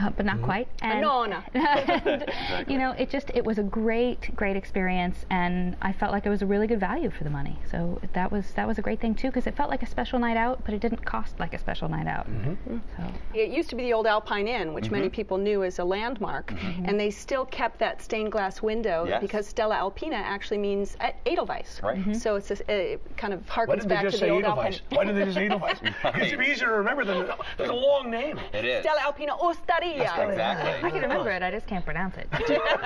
uh, 0.00 0.10
but 0.10 0.24
not 0.24 0.40
quite. 0.40 0.68
And, 0.80 1.00
nonna. 1.00 1.44
and, 1.54 2.24
You 2.68 2.78
know, 2.78 2.92
it 2.92 3.10
just 3.10 3.30
it 3.34 3.44
was 3.44 3.58
a 3.58 3.64
great, 3.64 4.34
great 4.36 4.54
experience, 4.54 5.26
and 5.28 5.76
I 5.82 5.92
felt 5.92 6.12
like 6.12 6.24
it 6.24 6.30
was 6.30 6.40
a 6.42 6.46
really 6.46 6.68
good 6.68 6.78
value 6.80 7.10
for 7.10 7.24
the 7.24 7.30
money. 7.30 7.58
So 7.68 8.00
that 8.12 8.30
was 8.30 8.52
that 8.52 8.68
was 8.68 8.78
a 8.78 8.82
great 8.82 9.00
thing 9.00 9.16
too, 9.16 9.26
because 9.28 9.48
it 9.48 9.56
felt 9.56 9.70
like 9.70 9.82
a 9.82 9.86
special 9.86 10.20
night 10.20 10.36
out, 10.36 10.64
but 10.64 10.72
it 10.72 10.80
didn't 10.80 11.04
cost 11.04 11.40
like 11.40 11.52
a 11.52 11.58
special 11.58 11.88
night 11.88 12.06
out. 12.06 12.28
So. 12.96 13.04
It 13.34 13.50
used 13.50 13.70
to 13.70 13.76
be 13.76 13.82
the 13.82 13.92
old 13.92 14.06
Alpine 14.06 14.46
Inn, 14.46 14.72
which 14.72 14.84
Mm-hmm. 14.84 14.94
many 14.94 15.08
people 15.08 15.38
knew 15.38 15.64
as 15.64 15.78
a 15.78 15.84
landmark, 15.84 16.52
and 16.84 16.98
they 17.00 17.10
still 17.10 17.44
kept 17.46 17.78
that 17.80 18.02
stained 18.02 18.30
glass 18.30 18.60
window 18.62 19.04
Yes. 19.08 19.20
because 19.22 19.46
Stella 19.46 19.76
Alpina 19.76 20.11
actually 20.16 20.58
means 20.58 20.96
uh, 21.00 21.10
Edelweiss. 21.26 21.80
Right. 21.82 21.98
Mhm. 22.04 22.16
So 22.16 22.36
it's 22.36 22.50
a, 22.50 22.92
it 22.92 23.16
kind 23.16 23.32
of 23.34 23.46
Why 23.48 23.66
harkens 23.66 23.88
back 23.88 24.02
to 24.04 24.10
just 24.10 24.20
the 24.22 24.28
old 24.30 24.44
Edelweiss? 24.44 24.80
Alpine. 24.90 24.96
Why 24.98 25.04
didn't 25.04 25.18
they 25.18 25.24
just 25.24 25.34
say 25.36 25.46
Edelweiss? 25.46 25.78
It's 25.82 26.04
Right. 26.04 26.48
easier 26.48 26.66
to 26.68 26.72
remember 26.74 27.04
than 27.04 27.28
it's 27.58 27.68
a 27.70 27.72
long 27.72 28.10
name. 28.10 28.38
It 28.52 28.64
is. 28.64 28.82
Stella 28.82 29.00
Alpina 29.02 29.32
Osteria. 29.34 30.02
Exactly. 30.02 30.36
I 30.86 30.90
can 30.90 31.02
remember 31.02 31.30
it. 31.30 31.42
I 31.42 31.50
just 31.50 31.66
can't 31.66 31.84
pronounce 31.84 32.16
it. 32.16 32.28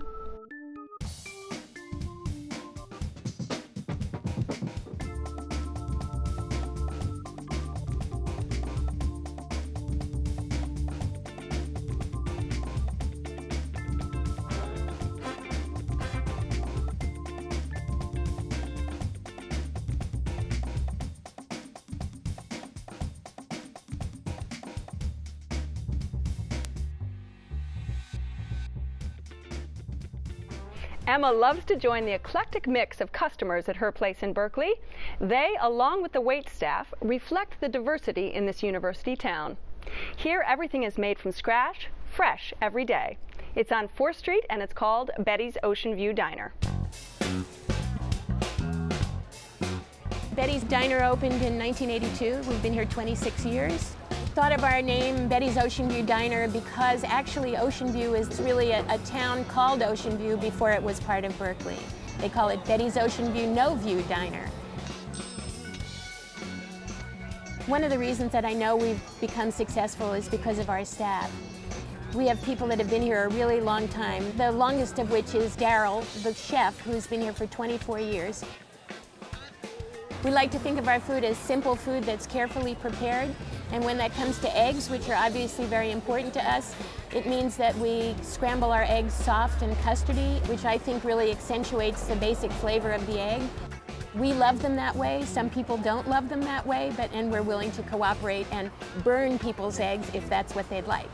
Emma 31.08 31.31
loves 31.31 31.65
to 31.65 31.75
join 31.75 32.05
the 32.05 32.13
eclectic 32.13 32.67
mix 32.67 33.01
of 33.01 33.12
customers 33.12 33.67
at 33.67 33.75
her 33.77 33.91
place 33.91 34.22
in 34.22 34.34
Berkeley. 34.34 34.74
They, 35.20 35.55
along 35.60 36.03
with 36.03 36.12
the 36.12 36.22
wait 36.22 36.48
staff, 36.48 36.93
reflect 37.01 37.60
the 37.60 37.67
diversity 37.67 38.27
in 38.27 38.46
this 38.46 38.62
university 38.62 39.15
town. 39.15 39.58
Here, 40.15 40.46
everything 40.48 40.84
is 40.84 41.00
made 41.00 41.17
from 41.17 41.31
scratch, 41.31 41.89
fresh 42.05 42.53
every 42.62 42.86
day. 42.86 43.17
It's 43.55 43.72
on 43.72 43.88
4th 43.88 44.15
Street 44.15 44.46
and 44.50 44.62
it's 44.62 44.74
called 44.74 45.10
Bette's 45.20 45.58
Ocean 45.63 45.96
View 45.96 46.13
Diner. 46.13 46.53
Bette's 50.36 50.63
Diner 50.63 51.03
opened 51.03 51.41
in 51.41 51.58
1982. 51.58 52.48
We've 52.48 52.62
been 52.62 52.74
here 52.74 52.86
26 52.86 53.46
years. 53.46 53.96
Thought 54.33 54.53
of 54.53 54.63
our 54.63 54.81
name, 54.81 55.27
Bette's 55.27 55.57
Ocean 55.57 55.89
View 55.89 56.03
Diner, 56.03 56.47
because 56.47 57.03
actually 57.03 57.57
Ocean 57.57 57.91
View 57.91 58.15
is 58.15 58.39
really 58.39 58.71
a, 58.71 58.79
a 58.89 58.97
town 59.00 59.43
called 59.43 59.81
Ocean 59.81 60.17
View 60.17 60.38
before 60.38 60.71
it 60.71 60.81
was 60.81 61.01
part 61.01 61.25
of 61.25 61.38
Berkeley. 61.38 61.75
They 62.19 62.29
call 62.29 62.47
it 62.47 62.63
Bette's 62.63 62.95
Ocean 62.95 63.33
View 63.33 63.47
No 63.47 63.75
View 63.75 64.01
Diner. 64.03 64.47
One 67.65 67.83
of 67.83 67.89
the 67.89 68.00
reasons 68.00 68.31
that 68.31 68.45
I 68.45 68.53
know 68.53 68.77
we've 68.77 69.01
become 69.19 69.51
successful 69.51 70.13
is 70.13 70.29
because 70.29 70.59
of 70.59 70.69
our 70.69 70.85
staff. 70.85 71.29
We 72.15 72.25
have 72.27 72.41
people 72.43 72.67
that 72.67 72.79
have 72.79 72.89
been 72.89 73.01
here 73.01 73.25
a 73.25 73.29
really 73.29 73.59
long 73.59 73.89
time, 73.89 74.23
the 74.38 74.50
longest 74.50 74.97
of 74.97 75.11
which 75.11 75.35
is 75.35 75.57
Daryl, 75.57 76.05
the 76.23 76.33
chef, 76.33 76.79
who's 76.79 77.05
been 77.05 77.19
here 77.19 77.33
for 77.33 77.47
24 77.47 78.00
years. 78.00 78.45
We 80.23 80.31
like 80.31 80.51
to 80.51 80.59
think 80.59 80.79
of 80.79 80.88
our 80.88 81.01
food 81.01 81.25
as 81.25 81.38
simple 81.38 81.75
food 81.75 82.03
that's 82.05 82.25
carefully 82.25 82.75
prepared. 82.75 83.35
And 83.72 83.86
when 83.86 83.98
that 83.98 84.13
comes 84.13 84.38
to 84.40 84.58
eggs, 84.58 84.90
which 84.90 85.10
are 85.10 85.16
obviously 85.16 85.66
very 85.66 85.92
important 85.92 86.34
to 86.34 86.50
us, 86.50 86.75
it 87.13 87.25
means 87.25 87.56
that 87.58 87.75
we 87.78 88.16
scramble 88.22 88.72
our 88.72 88.84
eggs 88.84 89.13
soft 89.13 89.62
and 89.62 89.75
custardy, 89.78 90.46
which 90.48 90.66
I 90.66 90.78
think 90.78 91.04
really 91.04 91.32
accentuates 91.32 92.06
the 92.06 92.16
basic 92.18 92.51
flavor 92.51 92.92
of 92.92 93.06
the 93.08 93.20
egg. 93.20 93.42
We 94.16 94.34
love 94.34 94.62
them 94.62 94.75
that 94.75 94.94
way. 94.96 95.24
Some 95.24 95.50
people 95.50 95.78
don't 95.78 96.08
love 96.10 96.28
them 96.28 96.42
that 96.42 96.68
way, 96.68 96.92
but 96.98 97.10
and 97.13 97.32
we're 97.32 97.44
willing 97.44 97.72
to 97.72 97.84
cooperate 97.84 98.46
and 98.51 98.70
burn 99.06 99.40
people's 99.40 99.80
eggs 99.80 100.10
if 100.13 100.28
that's 100.30 100.54
what 100.54 100.70
they'd 100.70 100.88
like. 100.88 101.10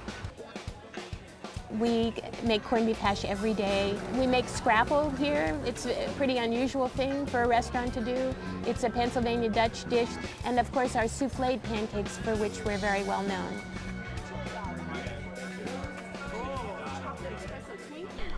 We 1.72 2.14
make 2.44 2.64
corned 2.64 2.86
beef 2.86 2.98
hash 2.98 3.26
every 3.26 3.54
day. 3.54 3.98
We 4.18 4.26
make 4.26 4.48
scrapple 4.48 5.10
here. 5.12 5.60
It's 5.66 5.86
a 5.86 6.08
pretty 6.16 6.38
unusual 6.38 6.88
thing 6.88 7.26
for 7.26 7.44
a 7.44 7.48
restaurant 7.48 7.94
to 7.96 8.02
do. 8.02 8.34
It's 8.66 8.84
a 8.84 8.90
Pennsylvania 8.90 9.50
Dutch 9.50 9.88
dish. 9.90 10.10
And 10.46 10.60
of 10.60 10.72
course 10.72 10.96
our 10.96 11.04
soufflé 11.04 11.62
pancakes 11.64 12.18
for 12.20 12.36
which 12.38 12.64
we're 12.64 12.78
very 12.78 13.04
well 13.04 13.24
known. 13.24 13.62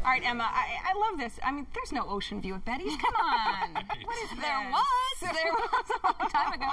All 0.06 0.16
right, 0.16 0.24
Emma, 0.26 0.44
I, 0.44 0.92
I 0.92 0.98
love 1.10 1.20
this. 1.20 1.40
I 1.44 1.52
mean, 1.52 1.68
there's 1.76 1.92
no 1.92 2.04
ocean 2.08 2.42
view 2.42 2.56
at 2.56 2.66
Bette's. 2.66 2.96
Come 2.96 3.14
on. 3.16 3.74
what 4.06 4.18
is 4.24 4.30
this? 4.32 4.40
There 4.40 4.72
was. 4.72 5.20
There 5.22 5.52
was 5.54 5.90
a 6.04 6.08
long 6.08 6.30
time 6.32 6.54
ago. 6.54 6.66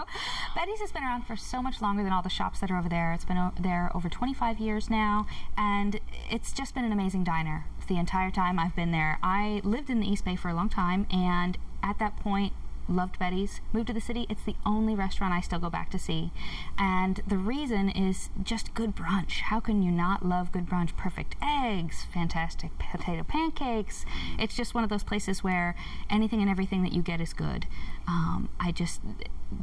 Betty's 0.54 0.80
has 0.80 0.90
been 0.92 1.02
around 1.02 1.26
for 1.26 1.36
so 1.36 1.60
much 1.60 1.82
longer 1.82 2.02
than 2.02 2.12
all 2.12 2.22
the 2.22 2.30
shops 2.30 2.60
that 2.60 2.70
are 2.70 2.78
over 2.78 2.88
there. 2.88 3.12
It's 3.12 3.26
been 3.26 3.36
o- 3.36 3.52
there 3.60 3.90
over 3.94 4.08
25 4.08 4.58
years 4.58 4.88
now, 4.88 5.26
and 5.58 6.00
it's 6.30 6.52
just 6.52 6.74
been 6.74 6.84
an 6.84 6.92
amazing 6.92 7.24
diner 7.24 7.66
the 7.88 7.98
entire 7.98 8.30
time 8.30 8.58
I've 8.58 8.74
been 8.74 8.90
there. 8.90 9.18
I 9.22 9.60
lived 9.64 9.90
in 9.90 10.00
the 10.00 10.08
East 10.08 10.24
Bay 10.24 10.36
for 10.36 10.48
a 10.48 10.54
long 10.54 10.68
time, 10.68 11.06
and 11.10 11.56
at 11.82 11.98
that 11.98 12.16
point, 12.16 12.52
loved 12.88 13.18
Bette's, 13.18 13.60
moved 13.72 13.88
to 13.88 13.92
the 13.92 14.00
city. 14.00 14.26
It's 14.28 14.44
the 14.44 14.56
only 14.64 14.94
restaurant 14.94 15.34
I 15.34 15.40
still 15.40 15.58
go 15.58 15.70
back 15.70 15.90
to 15.90 15.98
see. 15.98 16.30
And 16.78 17.20
the 17.26 17.36
reason 17.36 17.88
is 17.88 18.30
just 18.42 18.74
good 18.74 18.94
brunch. 18.94 19.40
How 19.40 19.60
can 19.60 19.82
you 19.82 19.90
not 19.90 20.24
love 20.24 20.52
good 20.52 20.66
brunch? 20.66 20.96
Perfect 20.96 21.34
eggs, 21.42 22.04
fantastic 22.12 22.70
potato 22.78 23.24
pancakes. 23.24 24.04
It's 24.38 24.56
just 24.56 24.74
one 24.74 24.84
of 24.84 24.90
those 24.90 25.04
places 25.04 25.42
where 25.42 25.74
anything 26.08 26.40
and 26.40 26.50
everything 26.50 26.82
that 26.82 26.92
you 26.92 27.02
get 27.02 27.20
is 27.20 27.32
good. 27.32 27.66
Um, 28.08 28.48
I 28.60 28.70
just, 28.70 29.00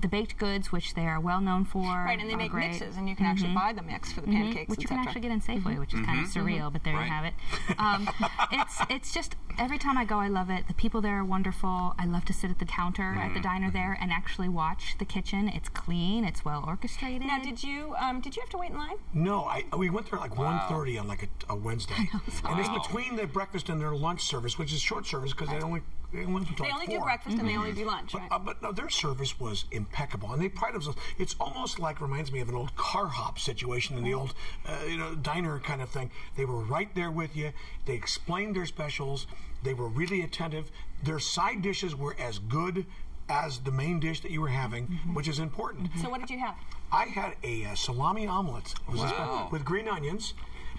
the 0.01 0.07
baked 0.09 0.37
goods, 0.37 0.71
which 0.71 0.95
they 0.95 1.05
are 1.05 1.19
well 1.19 1.39
known 1.39 1.63
for. 1.63 1.81
Right, 1.81 2.19
and 2.19 2.29
they 2.29 2.35
make 2.35 2.51
great. 2.51 2.71
mixes, 2.71 2.97
and 2.97 3.07
you 3.07 3.15
can 3.15 3.25
actually 3.25 3.51
Mhm. 3.51 3.55
buy 3.55 3.73
the 3.73 3.81
mix 3.81 4.11
for 4.11 4.19
the 4.21 4.27
Mhm, 4.27 4.33
pancakes, 4.33 4.69
which 4.69 4.81
you 4.81 4.87
can 4.87 4.99
actually 4.99 5.21
get 5.21 5.31
in 5.31 5.39
Safeway, 5.39 5.79
which 5.79 5.93
is 5.93 6.01
kind 6.05 6.19
of 6.19 6.25
surreal. 6.25 6.71
But 6.71 6.83
there 6.83 6.93
Right. 6.95 7.05
you 7.05 7.11
have 7.11 7.25
it. 7.25 7.33
Um, 7.79 8.09
it's 8.51 8.81
it's 8.89 9.13
just 9.13 9.35
every 9.57 9.77
time 9.77 9.97
I 9.97 10.03
go, 10.05 10.19
I 10.19 10.27
love 10.27 10.49
it. 10.49 10.67
The 10.67 10.73
people 10.73 10.99
there 11.01 11.17
are 11.19 11.23
wonderful. 11.23 11.95
I 11.97 12.05
love 12.05 12.25
to 12.25 12.33
sit 12.33 12.49
at 12.51 12.59
the 12.59 12.65
counter 12.65 13.15
at 13.15 13.33
the 13.33 13.39
Mm. 13.39 13.43
diner 13.43 13.71
there 13.71 13.97
and 13.99 14.11
actually 14.11 14.49
watch 14.49 14.95
the 14.99 15.05
kitchen. 15.05 15.47
It's 15.47 15.69
clean. 15.69 16.23
It's 16.25 16.43
well 16.43 16.63
orchestrated. 16.67 17.27
Now, 17.27 17.39
did 17.41 17.63
you 17.63 17.95
um, 17.97 18.19
did 18.21 18.35
you 18.35 18.41
have 18.41 18.49
to 18.49 18.57
wait 18.57 18.71
in 18.71 18.77
line? 18.77 18.97
No, 19.13 19.45
I 19.45 19.63
we 19.75 19.89
went 19.89 20.09
there 20.11 20.19
like 20.19 20.37
Wow. 20.37 20.65
1.30 20.69 20.99
on 20.99 21.07
like 21.07 21.23
a, 21.23 21.53
a 21.53 21.55
Wednesday, 21.55 21.95
and 22.45 22.59
it's 22.59 22.69
between 22.69 23.15
their 23.15 23.27
breakfast 23.27 23.69
and 23.69 23.79
their 23.81 23.95
lunch 23.95 24.21
service, 24.21 24.57
which 24.57 24.73
is 24.73 24.81
short 24.81 25.05
service 25.05 25.31
because 25.31 25.49
they 25.49 25.61
only 25.61 25.81
they 26.13 26.25
only, 26.25 26.41
until 26.47 26.55
They 26.57 26.63
like 26.63 26.73
only 26.73 26.85
do 26.87 26.95
four. 26.97 27.05
breakfast 27.05 27.37
and 27.39 27.47
they 27.47 27.57
only 27.57 27.73
do 27.73 27.85
lunch, 27.85 28.11
But, 28.13 28.19
right? 28.21 28.31
uh, 28.31 28.39
but 28.39 28.61
no, 28.61 28.71
their 28.71 28.89
service 28.89 29.39
was 29.39 29.65
impeccable, 29.71 30.31
and 30.31 30.41
they 30.41 30.49
pride 30.49 30.73
themselves. 30.75 30.97
It's 31.17 31.35
almost 31.39 31.79
like 31.79 31.99
reminds 32.01 32.31
me 32.31 32.39
of 32.39 32.49
an 32.49 32.55
old 32.55 32.75
car 32.75 33.07
hop 33.07 33.39
situation 33.39 33.97
in 33.97 34.03
the 34.03 34.13
old, 34.13 34.33
uh, 34.65 34.77
you 34.87 34.97
know, 34.97 35.15
diner 35.15 35.59
kind 35.59 35.81
of 35.81 35.89
thing. 35.89 36.11
They 36.37 36.45
were 36.45 36.59
right 36.63 36.93
there 36.95 37.11
with 37.11 37.35
you. 37.35 37.51
They 37.85 37.93
explained 37.93 38.55
their 38.55 38.65
specials. 38.65 39.25
They 39.63 39.73
were 39.73 39.87
really 39.87 40.21
attentive. 40.21 40.71
Their 41.03 41.19
side 41.19 41.61
dishes 41.61 41.95
were 41.95 42.15
as 42.19 42.39
good 42.39 42.85
as 43.29 43.59
the 43.59 43.71
main 43.71 43.99
dish 43.99 44.19
that 44.21 44.31
you 44.31 44.41
were 44.41 44.49
having, 44.49 44.85
which 45.13 45.27
is 45.27 45.39
important. 45.39 45.89
So 46.01 46.09
what 46.09 46.19
did 46.21 46.29
you 46.29 46.39
have? 46.39 46.55
I 46.91 47.05
had 47.05 47.35
a 47.43 47.65
uh, 47.65 47.75
salami 47.75 48.27
omelet 48.27 48.73
It 48.87 48.91
was 48.91 49.01
a 49.01 49.07
spe- 49.07 49.17
Wow. 49.19 49.49
with 49.51 49.65
green 49.65 49.87
onions, 49.87 50.33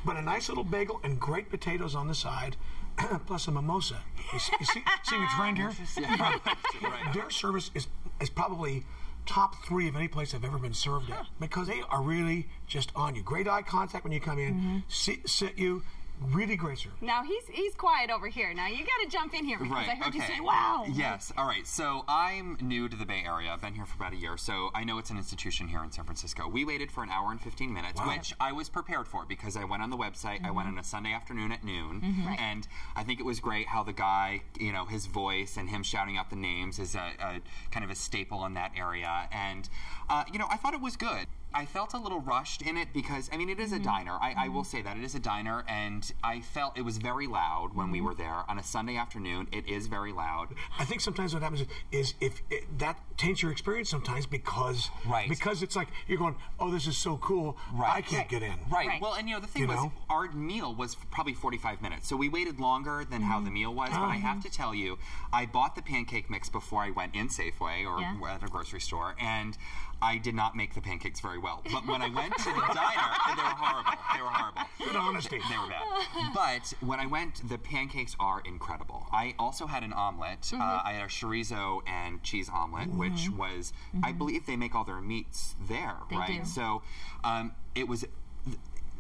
but 0.05 0.17
a 0.17 0.23
nice 0.23 0.49
little 0.49 0.62
bagel 0.62 1.00
and 1.03 1.19
great 1.19 1.50
potatoes 1.50 1.95
on 1.95 2.07
the 2.07 2.14
side, 2.14 2.57
plus 3.27 3.49
a 3.49 3.51
mimosa. 3.51 3.99
See, 4.39 4.53
you 4.59 4.67
see, 4.67 4.83
see 5.05 5.17
trained 5.37 5.59
here? 5.59 5.73
Their 7.15 7.31
service 7.31 7.71
is, 7.75 7.89
is 8.21 8.31
probably 8.31 8.85
top 9.27 9.65
three 9.65 9.89
of 9.89 9.97
any 9.97 10.09
place 10.09 10.35
I've 10.35 10.45
ever 10.45 10.59
been 10.59 10.75
served 10.75 11.11
at 11.11 11.27
because 11.41 11.67
they 11.67 11.83
are 11.89 12.03
really 12.03 12.49
just 12.67 12.93
on 12.95 13.15
you. 13.15 13.23
Great 13.23 13.49
eye 13.49 13.63
contact 13.63 14.05
when 14.05 14.13
you 14.13 14.21
come 14.21 14.39
in, 14.39 14.55
mm-hmm. 14.55 14.79
sit, 14.89 15.29
sit 15.29 15.59
you, 15.59 15.83
really 16.21 16.56
great 16.56 16.78
service. 16.78 16.97
Now 17.00 17.23
he's 17.23 17.47
he's 17.49 17.75
quiet 17.75 18.11
over 18.11 18.28
here. 18.28 18.54
Now 18.54 18.66
you 18.68 18.78
got 18.78 19.02
to 19.02 19.09
jump 19.09 19.35
in 19.35 19.44
here 19.44 19.59
because 19.59 19.73
Right. 19.75 19.88
I 19.88 19.94
heard 19.94 20.09
okay. 20.09 20.18
you 20.18 20.25
say, 20.25 20.40
"Wow." 20.40 20.87
Yes. 20.92 21.33
All 21.37 21.47
right. 21.47 21.66
So 21.66 22.04
I'm 22.09 22.56
new 22.61 22.88
to 22.88 22.97
the 22.97 23.04
Bay 23.04 23.23
Area. 23.26 23.50
I've 23.52 23.61
been 23.61 23.75
here 23.75 23.85
for 23.87 23.97
about 23.97 24.12
a 24.12 24.16
year, 24.16 24.37
so 24.37 24.71
I 24.75 24.85
know 24.85 24.99
it's 24.99 25.11
an 25.11 25.16
institution 25.16 25.68
here 25.68 25.83
in 25.83 25.90
San 25.90 26.04
Francisco. 26.04 26.49
We 26.49 26.64
waited 26.64 26.90
for 26.90 27.02
an 27.02 27.11
hour 27.11 27.30
and 27.30 27.40
15 27.40 27.73
minutes, 27.73 28.00
Wow. 28.00 28.09
which 28.09 28.33
I 28.40 28.52
was 28.52 28.68
prepared 28.68 29.06
for 29.09 29.25
because 29.26 29.56
I 29.56 29.64
went 29.64 29.83
on 29.83 29.90
the 29.90 29.97
website. 29.97 30.44
I 30.44 30.50
went 30.50 30.68
on 30.68 30.78
a 30.78 30.85
Sunday 30.85 31.12
afternoon 31.12 31.52
at 31.52 31.64
noon, 31.64 32.00
Mhm. 32.00 32.26
Right. 32.26 32.40
and 32.40 32.66
I 32.97 33.02
think 33.04 33.21
it 33.21 33.25
was 33.26 33.40
great 33.40 33.68
how 33.68 33.83
the 33.83 33.92
guy, 33.92 34.42
you 34.59 34.73
know, 34.73 34.85
his 34.87 35.06
voice 35.06 35.56
and 35.56 35.68
him 35.68 35.83
shouting 35.83 36.16
out 36.16 36.30
the 36.30 36.37
names 36.37 36.78
is 36.78 36.94
a, 36.94 37.12
a 37.21 37.40
kind 37.71 37.85
of 37.85 37.90
a 37.90 37.94
staple 37.94 38.44
in 38.47 38.54
that 38.54 38.73
area. 38.76 39.28
And 39.33 39.68
uh, 40.09 40.25
you 40.33 40.38
know, 40.38 40.47
I 40.50 40.56
thought 40.56 40.75
it 40.75 40.80
was 40.80 40.97
good. 40.97 41.26
I 41.55 41.67
felt 41.67 41.95
a 41.95 41.99
little 41.99 42.21
rushed 42.21 42.63
in 42.63 42.77
it 42.77 42.89
because 42.93 43.31
I 43.33 43.37
mean 43.37 43.49
it 43.49 43.61
is 43.61 43.73
a 43.73 43.77
mm-hmm. 43.77 43.85
diner. 43.85 44.13
I, 44.21 44.35
I 44.37 44.49
will 44.49 44.63
mm-hmm. 44.63 44.77
say 44.77 44.83
that 44.83 44.97
it 44.97 45.05
is 45.05 45.15
a 45.15 45.21
diner, 45.21 45.65
and 45.69 46.11
I 46.23 46.41
felt 46.41 46.77
it 46.77 46.83
was 46.83 46.99
very 46.99 47.27
loud 47.27 47.71
when 47.75 47.91
we 47.91 48.01
Mhm. 48.01 48.05
were 48.05 48.15
there 48.15 48.45
on 48.49 48.59
a 48.59 48.63
Sunday 48.63 48.97
afternoon. 48.97 49.49
It 49.53 49.67
is 49.69 49.87
very 49.87 50.13
loud. 50.13 50.49
I 50.79 50.85
think 50.85 51.01
sometimes 51.01 51.33
what 51.35 51.43
happens 51.43 51.65
is 51.93 52.15
if 52.21 52.43
it, 52.51 52.79
that 52.79 52.99
taints 53.17 53.43
your 53.43 53.53
experience 53.53 53.89
sometimes 53.89 54.27
because 54.27 54.91
Right. 55.07 55.29
because 55.29 55.63
it's 55.63 55.77
like 55.77 55.89
you're 56.09 56.19
going, 56.19 56.37
oh, 56.59 56.71
this 56.71 56.87
is 56.87 56.97
so 56.97 57.17
cool, 57.19 57.57
Right. 57.73 57.95
I 57.95 58.03
can't 58.03 58.29
get 58.29 58.43
in. 58.43 58.59
Right. 58.69 59.01
Well, 59.01 59.15
and 59.15 59.29
you 59.29 59.35
know 59.35 59.41
the 59.41 59.47
thing 59.47 59.63
You 59.63 59.69
was, 59.69 59.77
know? 59.77 59.93
our 60.11 60.31
meal 60.33 60.75
was 60.75 60.97
probably 61.11 61.35
45 61.35 61.81
minutes, 61.81 62.09
so 62.09 62.17
we 62.17 62.29
waited 62.29 62.59
longer 62.59 63.05
than 63.05 63.23
how 63.23 63.39
the 63.39 63.47
mm-hmm. 63.47 63.55
meal 63.55 63.75
was. 63.75 63.91
But 63.91 64.03
I 64.03 64.17
have 64.17 64.39
oh. 64.39 64.43
to 64.43 64.51
tell 64.51 64.75
you, 64.75 64.99
I 65.33 65.47
bought 65.47 65.77
the 65.77 65.83
pancake 65.83 66.29
mix 66.31 66.49
before 66.49 66.83
I 66.83 66.91
went 66.91 67.15
in 67.15 67.29
Safeway 67.29 67.87
or 67.87 68.01
Yeah. 68.01 68.35
at 68.35 68.43
a 68.43 68.49
grocery 68.49 68.81
store, 68.81 69.15
and 69.21 69.57
I 70.03 70.19
did 70.19 70.35
not 70.35 70.55
make 70.57 70.75
the 70.75 70.81
pancakes 70.81 71.21
very 71.21 71.39
well. 71.39 71.44
But 71.45 71.87
when 71.87 72.01
I 72.03 72.09
went 72.09 72.37
to 72.39 72.45
the 72.45 72.51
diner, 72.75 73.11
they 73.37 73.43
were 73.43 73.57
horrible. 73.57 73.93
They 74.15 74.23
were 74.23 74.29
horrible. 74.29 74.63
Good 74.79 74.97
honesty. 74.97 75.41
They 75.51 75.59
were 75.59 75.69
bad. 75.69 76.33
But 76.35 76.73
when 76.81 77.01
I 77.01 77.07
went, 77.07 77.47
the 77.49 77.59
pancakes 77.59 78.17
are 78.19 78.41
incredible. 78.45 79.07
I 79.13 79.35
also 79.39 79.67
had 79.67 79.83
an 79.83 79.93
omelet. 79.93 80.51
Uh, 80.53 80.57
Mhm. 80.57 80.85
I 80.87 80.93
had 80.95 81.03
a 81.05 81.09
chorizo 81.09 81.83
and 81.87 82.23
cheese 82.23 82.49
omelet, 82.49 82.89
which 82.89 83.29
Mhm. 83.31 83.37
was, 83.37 83.73
I 84.03 84.13
believe 84.13 84.47
they 84.47 84.57
make 84.57 84.75
all 84.75 84.85
their 84.85 85.01
meats 85.01 85.55
there, 85.61 85.97
They 86.11 86.17
right? 86.17 86.43
do. 86.43 86.49
So 86.49 86.83
um, 87.23 87.53
it 87.75 87.89
was. 87.89 88.05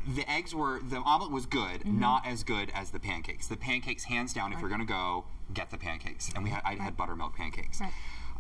The 0.06 0.30
eggs 0.30 0.54
were 0.54 0.80
the 0.80 0.98
omelet 0.98 1.30
was 1.30 1.46
good, 1.46 1.80
Mhm. 1.80 1.94
not 1.98 2.26
as 2.26 2.44
good 2.44 2.68
as 2.74 2.90
the 2.90 3.00
pancakes. 3.00 3.46
The 3.46 3.56
pancakes, 3.56 4.04
hands 4.04 4.34
down, 4.34 4.52
if 4.52 4.60
you're 4.60 4.68
gonna 4.68 4.84
go, 4.84 5.24
get 5.54 5.70
the 5.70 5.78
pancakes. 5.78 6.30
And 6.34 6.44
we 6.44 6.50
had 6.50 6.60
I 6.64 6.74
had 6.76 6.94
buttermilk 6.96 7.34
pancakes. 7.34 7.80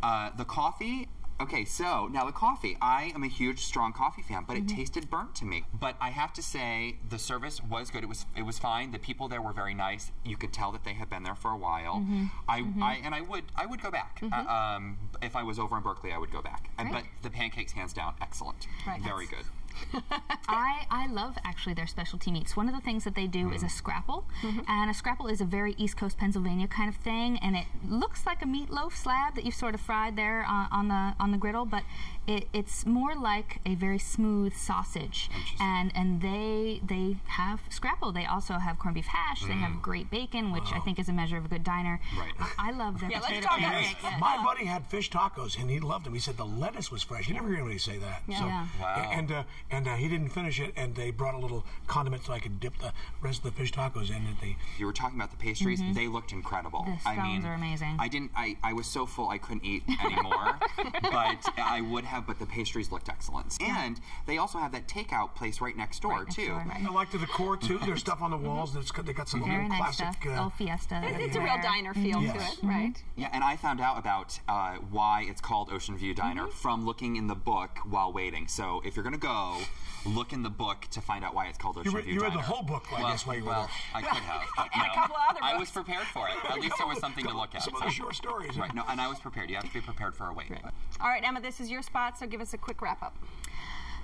Uh, 0.02 0.28
the 0.36 0.44
coffee. 0.44 1.08
Okay, 1.40 1.64
so 1.64 2.06
now 2.12 2.24
the 2.24 2.32
coffee. 2.32 2.76
I 2.80 3.10
am 3.14 3.24
a 3.24 3.28
huge, 3.28 3.60
strong 3.60 3.92
coffee 3.92 4.22
fan, 4.22 4.44
but 4.46 4.56
it 4.56 4.68
tasted 4.68 5.10
burnt 5.10 5.34
to 5.36 5.44
me. 5.44 5.64
But 5.72 5.96
I 6.00 6.10
have 6.10 6.32
to 6.34 6.42
say, 6.42 6.96
the 7.08 7.18
service 7.18 7.60
was 7.62 7.90
good. 7.90 8.04
It 8.04 8.08
was 8.08 8.24
it 8.36 8.42
was 8.42 8.58
fine. 8.58 8.92
The 8.92 8.98
people 9.00 9.26
there 9.28 9.42
were 9.42 9.52
very 9.52 9.74
nice. 9.74 10.12
You 10.24 10.36
could 10.36 10.52
tell 10.52 10.70
that 10.72 10.84
they 10.84 10.94
had 10.94 11.10
been 11.10 11.24
there 11.24 11.34
for 11.34 11.50
a 11.50 11.56
while. 11.56 11.96
Mhm. 11.96 12.30
I, 12.48 12.60
Mhm. 12.60 12.82
I 12.82 12.94
and 13.02 13.14
I 13.14 13.20
would 13.20 13.44
I 13.56 13.66
would 13.66 13.82
go 13.82 13.90
back. 13.90 14.20
Mm-hmm. 14.20 14.32
Uh, 14.48 14.52
um, 14.52 14.96
if 15.22 15.34
I 15.34 15.42
was 15.42 15.58
over 15.58 15.76
in 15.76 15.82
Berkeley, 15.82 16.12
I 16.12 16.18
would 16.18 16.30
go 16.30 16.40
back. 16.40 16.70
Great. 16.78 16.92
But 16.92 17.04
the 17.22 17.30
pancakes, 17.30 17.72
hands 17.72 17.92
down, 17.92 18.14
excellent. 18.20 18.68
Right. 18.86 19.02
Very 19.02 19.26
good. 19.26 19.44
I, 20.48 20.86
I 20.90 21.06
love 21.06 21.36
actually 21.44 21.74
their 21.74 21.86
specialty 21.86 22.30
meats. 22.30 22.56
One 22.56 22.68
of 22.68 22.74
the 22.74 22.80
things 22.80 23.04
that 23.04 23.14
they 23.14 23.26
do 23.26 23.50
is 23.50 23.62
a 23.62 23.66
mm-hmm. 23.66 23.76
scrapple, 23.76 24.24
mm-hmm. 24.42 24.60
and 24.68 24.90
a 24.90 24.94
scrapple 24.94 25.26
is 25.26 25.40
a 25.40 25.44
very 25.44 25.74
East 25.78 25.96
Coast 25.96 26.18
Pennsylvania 26.18 26.68
kind 26.68 26.88
of 26.88 26.96
thing, 26.96 27.38
and 27.38 27.56
it 27.56 27.66
looks 27.88 28.26
like 28.26 28.42
a 28.42 28.46
meatloaf 28.46 28.92
slab 28.92 29.34
that 29.34 29.44
you've 29.44 29.54
sort 29.54 29.74
of 29.74 29.80
fried 29.80 30.16
there 30.16 30.44
on, 30.48 30.68
on 30.70 30.88
the 30.88 31.14
on 31.22 31.30
the 31.30 31.38
griddle, 31.38 31.64
but 31.64 31.82
it, 32.26 32.48
it's 32.52 32.86
more 32.86 33.14
like 33.14 33.60
a 33.66 33.74
very 33.74 33.98
smooth 33.98 34.54
sausage, 34.54 35.30
and 35.60 35.92
and 35.94 36.20
they 36.22 36.80
they 36.84 37.16
have 37.26 37.60
scrapple. 37.70 38.12
They 38.12 38.24
also 38.26 38.54
have 38.54 38.78
corned 38.78 38.94
beef 38.94 39.06
hash. 39.06 39.44
They 39.44 39.52
have 39.54 39.82
great 39.82 40.10
bacon, 40.10 40.52
which 40.52 40.72
I 40.72 40.78
think 40.80 40.98
is 40.98 41.08
a 41.08 41.12
measure 41.12 41.36
of 41.36 41.44
a 41.44 41.48
good 41.48 41.64
diner. 41.64 42.00
Right. 42.18 42.32
I, 42.38 42.68
I 42.68 42.70
love 42.72 43.00
their 43.00 43.10
Yeah, 43.10 43.16
let's 43.18 43.26
potato 43.28 43.46
talk 43.46 43.58
about 43.58 43.72
pancakes. 43.72 44.04
it. 44.04 44.20
My 44.20 44.42
buddy 44.44 44.64
had 44.64 44.86
fish 44.86 45.10
tacos 45.10 45.58
and 45.60 45.70
he 45.70 45.80
loved 45.80 46.06
them. 46.06 46.14
He 46.14 46.20
said 46.20 46.36
the 46.36 46.46
lettuce 46.46 46.90
was 46.90 47.02
fresh. 47.02 47.28
You 47.28 47.34
never 47.34 47.48
hear 47.48 47.56
anybody 47.58 47.78
say 47.78 47.98
that. 47.98 48.22
Yeah. 48.26 48.38
So, 48.38 48.46
Yeah. 48.46 48.66
Wow. 48.80 49.10
And 49.12 49.32
uh, 49.32 49.42
and 49.70 49.88
uh, 49.88 49.94
he 49.96 50.08
didn't 50.08 50.30
finish 50.30 50.60
it, 50.60 50.72
and 50.76 50.94
they 50.94 51.10
brought 51.10 51.34
a 51.34 51.38
little 51.38 51.64
condiment 51.86 52.24
so 52.24 52.32
I 52.32 52.38
could 52.38 52.60
dip 52.60 52.78
the 52.78 52.92
rest 53.20 53.38
of 53.44 53.44
the 53.44 53.52
fish 53.52 53.72
tacos 53.72 54.08
in. 54.10 54.16
And 54.16 54.36
they 54.40 54.56
You 54.78 54.86
were 54.86 54.92
talking 54.92 55.18
about 55.18 55.30
the 55.30 55.36
pastries; 55.36 55.80
they 55.94 56.06
looked 56.08 56.32
incredible. 56.32 56.84
The 56.84 57.08
I 57.08 57.16
mean, 57.16 57.40
scones 57.42 57.44
are 57.44 57.54
amazing. 57.54 57.96
I 57.98 58.08
didn't. 58.08 58.30
I, 58.36 58.56
I 58.62 58.72
was 58.72 58.86
so 58.86 59.04
full 59.06 59.28
I 59.28 59.38
couldn't 59.38 59.64
eat 59.64 59.82
anymore, 60.04 60.58
but 61.02 61.44
I 61.58 61.80
would 61.80 62.04
have. 62.04 62.13
But 62.26 62.38
the 62.38 62.46
pastries 62.46 62.92
looked 62.92 63.08
excellent, 63.08 63.56
and 63.60 64.00
they 64.26 64.38
also 64.38 64.58
have 64.58 64.72
that 64.72 64.86
takeout 64.88 65.34
place 65.34 65.60
right 65.60 65.76
next 65.76 66.00
door 66.02 66.12
Right 66.12 66.20
next 66.22 66.34
too. 66.36 66.46
door. 66.48 66.64
I 66.72 66.88
like 66.92 67.10
the 67.10 67.18
decor 67.18 67.56
too. 67.56 67.78
There's 67.84 68.00
stuff 68.00 68.22
on 68.22 68.30
the 68.30 68.36
walls 68.36 68.72
that's 68.72 68.90
got, 68.90 69.06
they 69.06 69.12
got 69.12 69.28
some 69.28 69.40
Very 69.42 69.54
little 69.64 69.68
nice 69.70 69.96
classic. 69.96 70.22
stuff. 70.22 70.26
Uh, 70.26 70.42
El 70.42 70.50
Fiesta. 70.50 71.00
It's, 71.04 71.18
it's 71.26 71.36
a 71.36 71.40
real 71.40 71.58
diner 71.62 71.92
feel 71.94 72.22
Yes. 72.22 72.56
to 72.56 72.66
it, 72.66 72.68
right? 72.68 73.02
Yeah, 73.16 73.28
and 73.32 73.42
I 73.42 73.56
found 73.56 73.80
out 73.80 73.98
about 73.98 74.38
uh, 74.48 74.76
why 74.90 75.24
it's 75.28 75.40
called 75.40 75.70
Ocean 75.72 75.96
View 75.96 76.14
Diner 76.14 76.46
from 76.48 76.86
looking 76.86 77.16
in 77.16 77.26
the 77.26 77.34
book 77.34 77.78
while 77.88 78.12
waiting. 78.12 78.46
So 78.48 78.80
if 78.84 78.94
you're 78.96 79.04
gonna 79.04 79.16
go, 79.18 79.58
look 80.06 80.32
in 80.34 80.42
the 80.42 80.50
book 80.50 80.86
to 80.90 81.00
find 81.00 81.24
out 81.24 81.34
why 81.34 81.46
it's 81.46 81.56
called 81.58 81.78
Ocean 81.78 81.92
read- 81.92 82.04
View 82.04 82.14
you 82.14 82.20
read 82.20 82.28
Diner. 82.28 82.40
the 82.42 82.46
whole 82.46 82.62
book, 82.62 82.84
I 82.94 83.10
guess, 83.10 83.26
while 83.26 83.36
you 83.36 83.44
were 83.44 83.50
well, 83.50 83.62
there. 83.94 84.02
I 84.02 84.02
could 84.02 84.22
have. 84.22 84.42
But 84.56 84.68
And 84.74 84.82
a 84.90 84.94
couple 84.94 85.16
of 85.16 85.22
other 85.30 85.40
I 85.42 85.56
was 85.58 85.70
prepared 85.70 86.06
for 86.08 86.28
it. 86.28 86.34
At 86.50 86.60
least 86.60 86.74
there 86.78 86.86
was 86.86 86.98
something 86.98 87.24
to 87.24 87.34
look 87.36 87.54
at. 87.54 87.62
Some 87.62 87.74
of 87.74 87.82
the 87.82 87.88
short 87.90 88.14
stories. 88.14 88.56
Right. 88.58 88.74
No, 88.74 88.82
and 88.88 89.00
I 89.00 89.08
was 89.08 89.18
prepared. 89.18 89.48
You 89.48 89.56
have 89.56 89.64
to 89.64 89.72
be 89.72 89.80
prepared 89.80 90.14
for 90.14 90.28
a 90.28 90.34
wait. 90.34 90.48
but- 90.50 90.74
All 91.00 91.08
right, 91.08 91.22
Emma, 91.24 91.40
this 91.40 91.58
is 91.58 91.70
your 91.70 91.80
spot, 91.80 92.03
so 92.12 92.26
give 92.26 92.40
us 92.40 92.52
a 92.52 92.58
quick 92.58 92.82
wrap 92.82 93.02
up. 93.02 93.16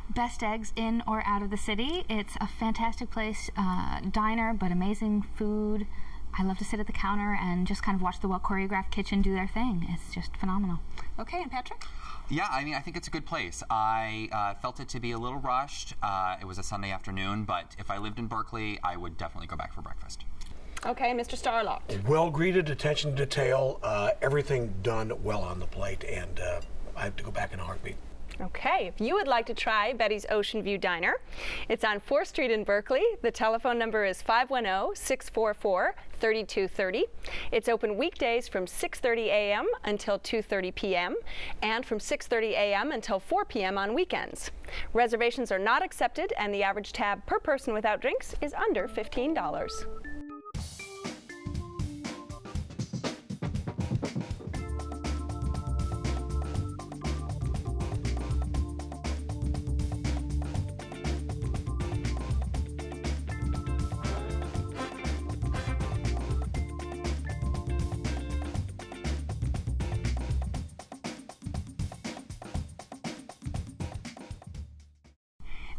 Best 0.08 0.42
eggs 0.42 0.72
in 0.74 1.02
or 1.06 1.22
out 1.26 1.42
of 1.42 1.50
the 1.50 1.56
city. 1.56 2.04
It's 2.08 2.34
a 2.40 2.46
fantastic 2.46 3.10
place, 3.10 3.50
uh, 3.56 4.00
diner, 4.10 4.52
but 4.52 4.72
amazing 4.72 5.22
food. 5.36 5.86
I 6.38 6.42
love 6.44 6.58
to 6.58 6.64
sit 6.64 6.80
at 6.80 6.86
the 6.86 6.92
counter 6.92 7.36
and 7.40 7.66
just 7.66 7.82
kind 7.82 7.96
of 7.96 8.02
watch 8.02 8.20
the 8.20 8.28
well 8.28 8.40
choreographed 8.40 8.90
kitchen 8.90 9.22
do 9.22 9.34
their 9.34 9.46
thing. 9.46 9.86
It's 9.90 10.14
just 10.14 10.36
phenomenal. 10.36 10.78
Okay, 11.18 11.42
and 11.42 11.50
Patrick? 11.50 11.84
Yeah, 12.28 12.46
I 12.50 12.64
mean, 12.64 12.74
I 12.74 12.80
think 12.80 12.96
it's 12.96 13.08
a 13.08 13.10
good 13.10 13.26
place. 13.26 13.62
I 13.68 14.28
uh, 14.32 14.54
felt 14.54 14.78
it 14.78 14.88
to 14.90 15.00
be 15.00 15.10
a 15.10 15.18
little 15.18 15.38
rushed. 15.38 15.94
Uh, 16.02 16.36
it 16.40 16.44
was 16.44 16.58
a 16.58 16.62
Sunday 16.62 16.92
afternoon, 16.92 17.44
but 17.44 17.74
if 17.78 17.90
I 17.90 17.98
lived 17.98 18.18
in 18.18 18.26
Berkeley, 18.26 18.78
I 18.84 18.96
would 18.96 19.16
definitely 19.16 19.48
go 19.48 19.56
back 19.56 19.72
for 19.72 19.82
breakfast. 19.82 20.24
Okay, 20.86 21.12
Mr. 21.12 21.36
Sarlatte. 21.36 22.06
Well 22.08 22.30
greeted, 22.30 22.70
attention 22.70 23.10
to 23.16 23.26
detail, 23.26 23.80
uh, 23.82 24.12
everything 24.22 24.74
done 24.82 25.12
well 25.22 25.42
on 25.42 25.58
the 25.58 25.66
plate, 25.66 26.04
and 26.04 26.40
uh, 26.40 26.60
I 27.00 27.04
have 27.04 27.16
to 27.16 27.24
go 27.24 27.30
back 27.30 27.54
in 27.54 27.60
a 27.60 27.64
heartbeat. 27.64 27.96
Okay, 28.42 28.86
if 28.86 29.00
you 29.00 29.14
would 29.14 29.28
like 29.28 29.46
to 29.46 29.54
try 29.54 29.92
Bette's 29.92 30.24
Ocean 30.30 30.62
View 30.62 30.78
Diner, 30.78 31.16
it's 31.68 31.84
on 31.84 32.00
4th 32.00 32.28
Street 32.28 32.50
in 32.50 32.64
Berkeley. 32.64 33.02
The 33.22 33.30
telephone 33.30 33.78
number 33.78 34.04
is 34.04 34.22
510-644-3230. 34.22 37.02
It's 37.52 37.68
open 37.68 37.98
weekdays 37.98 38.48
from 38.48 38.64
6:30 38.66 39.26
a.m. 39.26 39.66
until 39.84 40.18
2:30 40.18 40.74
p.m. 40.74 41.16
and 41.62 41.84
from 41.84 41.98
6:30 41.98 42.52
a.m. 42.52 42.92
until 42.92 43.18
4 43.18 43.44
p.m. 43.46 43.78
on 43.78 43.94
weekends. 43.94 44.50
Reservations 44.94 45.50
are 45.50 45.58
not 45.58 45.82
accepted 45.82 46.32
and 46.38 46.54
the 46.54 46.62
average 46.62 46.92
tab 46.92 47.26
per 47.26 47.38
person 47.38 47.74
without 47.74 48.00
drinks 48.00 48.34
is 48.40 48.54
under 48.54 48.88
$15. 48.88 50.09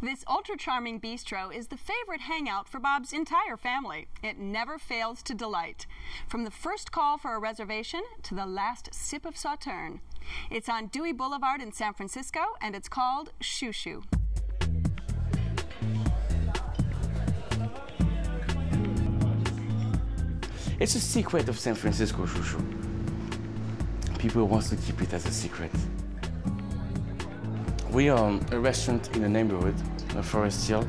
This 0.03 0.25
ultra 0.27 0.58
charming 0.58 1.00
bistro 1.00 1.55
is 1.55 1.67
the 1.67 1.77
favorite 1.77 2.22
hangout 2.22 2.67
for 2.67 2.79
Bob's 2.79 3.13
entire 3.13 3.55
family. 3.55 4.08
It 4.24 4.39
never 4.39 4.79
fails 4.79 5.22
to 5.22 5.36
delight. 5.36 5.86
From 6.27 6.43
the 6.43 6.50
first 6.50 6.91
call 6.91 7.20
for 7.20 7.36
a 7.36 7.39
reservation 7.39 8.01
to 8.24 8.34
the 8.34 8.48
last 8.48 8.91
sip 8.96 9.27
of 9.27 9.38
sauterne. 9.38 10.01
It's 10.50 10.67
on 10.67 10.88
Dewey 10.88 11.12
Boulevard 11.12 11.62
in 11.62 11.72
San 11.72 11.93
Francisco 11.93 12.39
and 12.60 12.75
it's 12.75 12.89
called 12.89 13.29
Shoo. 13.41 14.01
It's 20.79 20.96
a 20.96 21.00
secret 21.00 21.48
of 21.48 21.60
San 21.60 21.75
Francisco, 21.75 22.25
Chou 22.25 22.41
Chou. 22.41 22.65
People 24.17 24.47
want 24.47 24.65
to 24.65 24.76
keep 24.78 24.99
it 25.04 25.13
as 25.13 25.28
a 25.28 25.32
secret. 25.32 25.71
We 27.91 28.08
are 28.08 28.39
a 28.52 28.58
restaurant 28.60 29.13
in 29.15 29.21
the 29.21 29.28
neighborhood, 29.28 29.76
Uh, 30.15 30.21
Forest 30.21 30.67
Hill. 30.67 30.88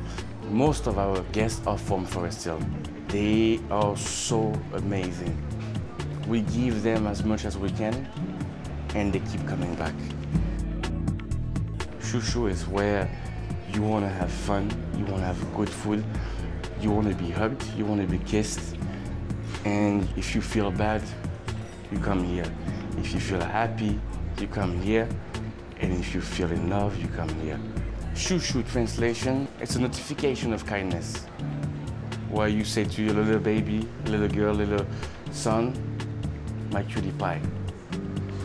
Most 0.49 0.87
of 0.87 0.97
our 0.97 1.21
guests 1.31 1.65
are 1.65 1.77
from 1.77 2.05
Forest 2.05 2.43
Hill. 2.43 2.59
They 3.07 3.59
are 3.69 3.95
so 3.95 4.53
amazing. 4.73 5.37
We 6.27 6.41
give 6.41 6.83
them 6.83 7.07
as 7.07 7.23
much 7.23 7.45
as 7.45 7.57
we 7.57 7.69
can, 7.71 8.07
and 8.95 9.13
they 9.13 9.19
keep 9.19 9.47
coming 9.47 9.75
back. 9.75 9.93
Chou 12.01 12.21
Chou 12.21 12.47
is 12.47 12.67
where 12.67 13.09
you 13.73 13.81
want 13.81 14.05
to 14.05 14.09
have 14.09 14.31
fun, 14.31 14.69
you 14.97 15.05
want 15.05 15.17
to 15.17 15.25
have 15.25 15.55
good 15.55 15.69
food, 15.69 16.03
you 16.81 16.91
want 16.91 17.09
to 17.09 17.15
be 17.15 17.31
hugged, 17.31 17.63
you 17.77 17.85
want 17.85 18.01
to 18.01 18.07
be 18.07 18.23
kissed, 18.25 18.75
and 19.65 20.07
if 20.17 20.35
you 20.35 20.41
feel 20.41 20.71
bad, 20.71 21.01
you 21.91 21.99
come 21.99 22.23
here. 22.23 22.45
If 22.97 23.13
you 23.13 23.19
feel 23.19 23.41
happy, 23.41 23.99
you 24.39 24.47
come 24.47 24.81
here. 24.81 25.07
And 25.79 25.93
if 25.93 26.13
you 26.13 26.21
feel 26.21 26.51
in 26.51 26.69
love, 26.69 26.97
you 26.97 27.07
come 27.09 27.29
here. 27.41 27.59
Chou 28.15 28.39
Chou 28.39 28.61
translation, 28.61 29.47
it's 29.59 29.75
a 29.75 29.79
notification 29.81 30.53
of 30.53 30.65
kindness. 30.67 31.25
Where 32.29 32.47
you 32.47 32.63
say 32.63 32.85
to 32.85 33.03
your 33.03 33.15
little 33.15 33.39
baby, 33.39 33.87
little 34.05 34.27
girl, 34.27 34.53
little 34.53 34.85
son, 35.31 35.73
my 36.71 36.83
cutie 36.83 37.11
pie. 37.11 37.41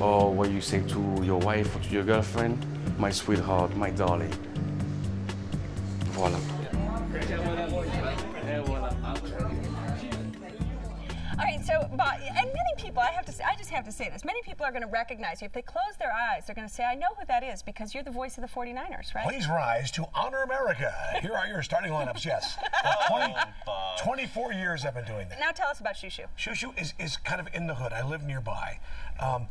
Or 0.00 0.32
where 0.32 0.48
you 0.48 0.62
say 0.62 0.80
to 0.88 1.22
your 1.22 1.38
wife 1.40 1.76
or 1.76 1.80
to 1.80 1.90
your 1.90 2.04
girlfriend, 2.04 2.64
my 2.98 3.10
sweetheart, 3.10 3.76
my 3.76 3.90
darling. 3.90 4.32
Voilà. 6.12 6.47
Just 13.68 13.76
have 13.76 13.84
to 13.84 13.92
say 13.92 14.08
this. 14.08 14.24
Many 14.24 14.40
people 14.40 14.64
are 14.64 14.70
going 14.70 14.82
to 14.82 14.88
recognize 14.88 15.42
you 15.42 15.44
if 15.44 15.52
they 15.52 15.60
close 15.60 15.94
their 15.98 16.10
eyes. 16.10 16.46
They're 16.46 16.54
going 16.54 16.66
to 16.66 16.72
say, 16.72 16.84
"I 16.84 16.94
know 16.94 17.08
who 17.18 17.26
that 17.26 17.44
is," 17.44 17.62
because 17.62 17.92
you're 17.92 18.02
the 18.02 18.10
voice 18.10 18.38
of 18.38 18.40
the 18.40 18.48
49ers, 18.48 19.14
right? 19.14 19.28
Please 19.28 19.46
rise 19.46 19.90
to 19.90 20.06
honor 20.14 20.42
America. 20.42 20.90
Here 21.20 21.34
are 21.34 21.46
your 21.46 21.62
starting 21.62 21.92
lineups. 21.92 22.24
Yes, 22.24 22.56
For 23.08 23.18
20, 23.18 23.34
24 24.02 24.52
years 24.54 24.86
I've 24.86 24.94
been 24.94 25.04
doing 25.04 25.28
that. 25.28 25.38
Now 25.38 25.50
tell 25.50 25.68
us 25.68 25.80
about 25.80 25.96
Chou 25.96 26.08
Chou. 26.08 26.22
Shushu 26.38 26.80
is, 26.80 26.94
is 26.98 27.18
kind 27.18 27.42
of 27.42 27.48
in 27.52 27.66
the 27.66 27.74
hood. 27.74 27.92
I 27.92 28.02
live 28.08 28.22
nearby. 28.22 28.80
Um, 29.20 29.48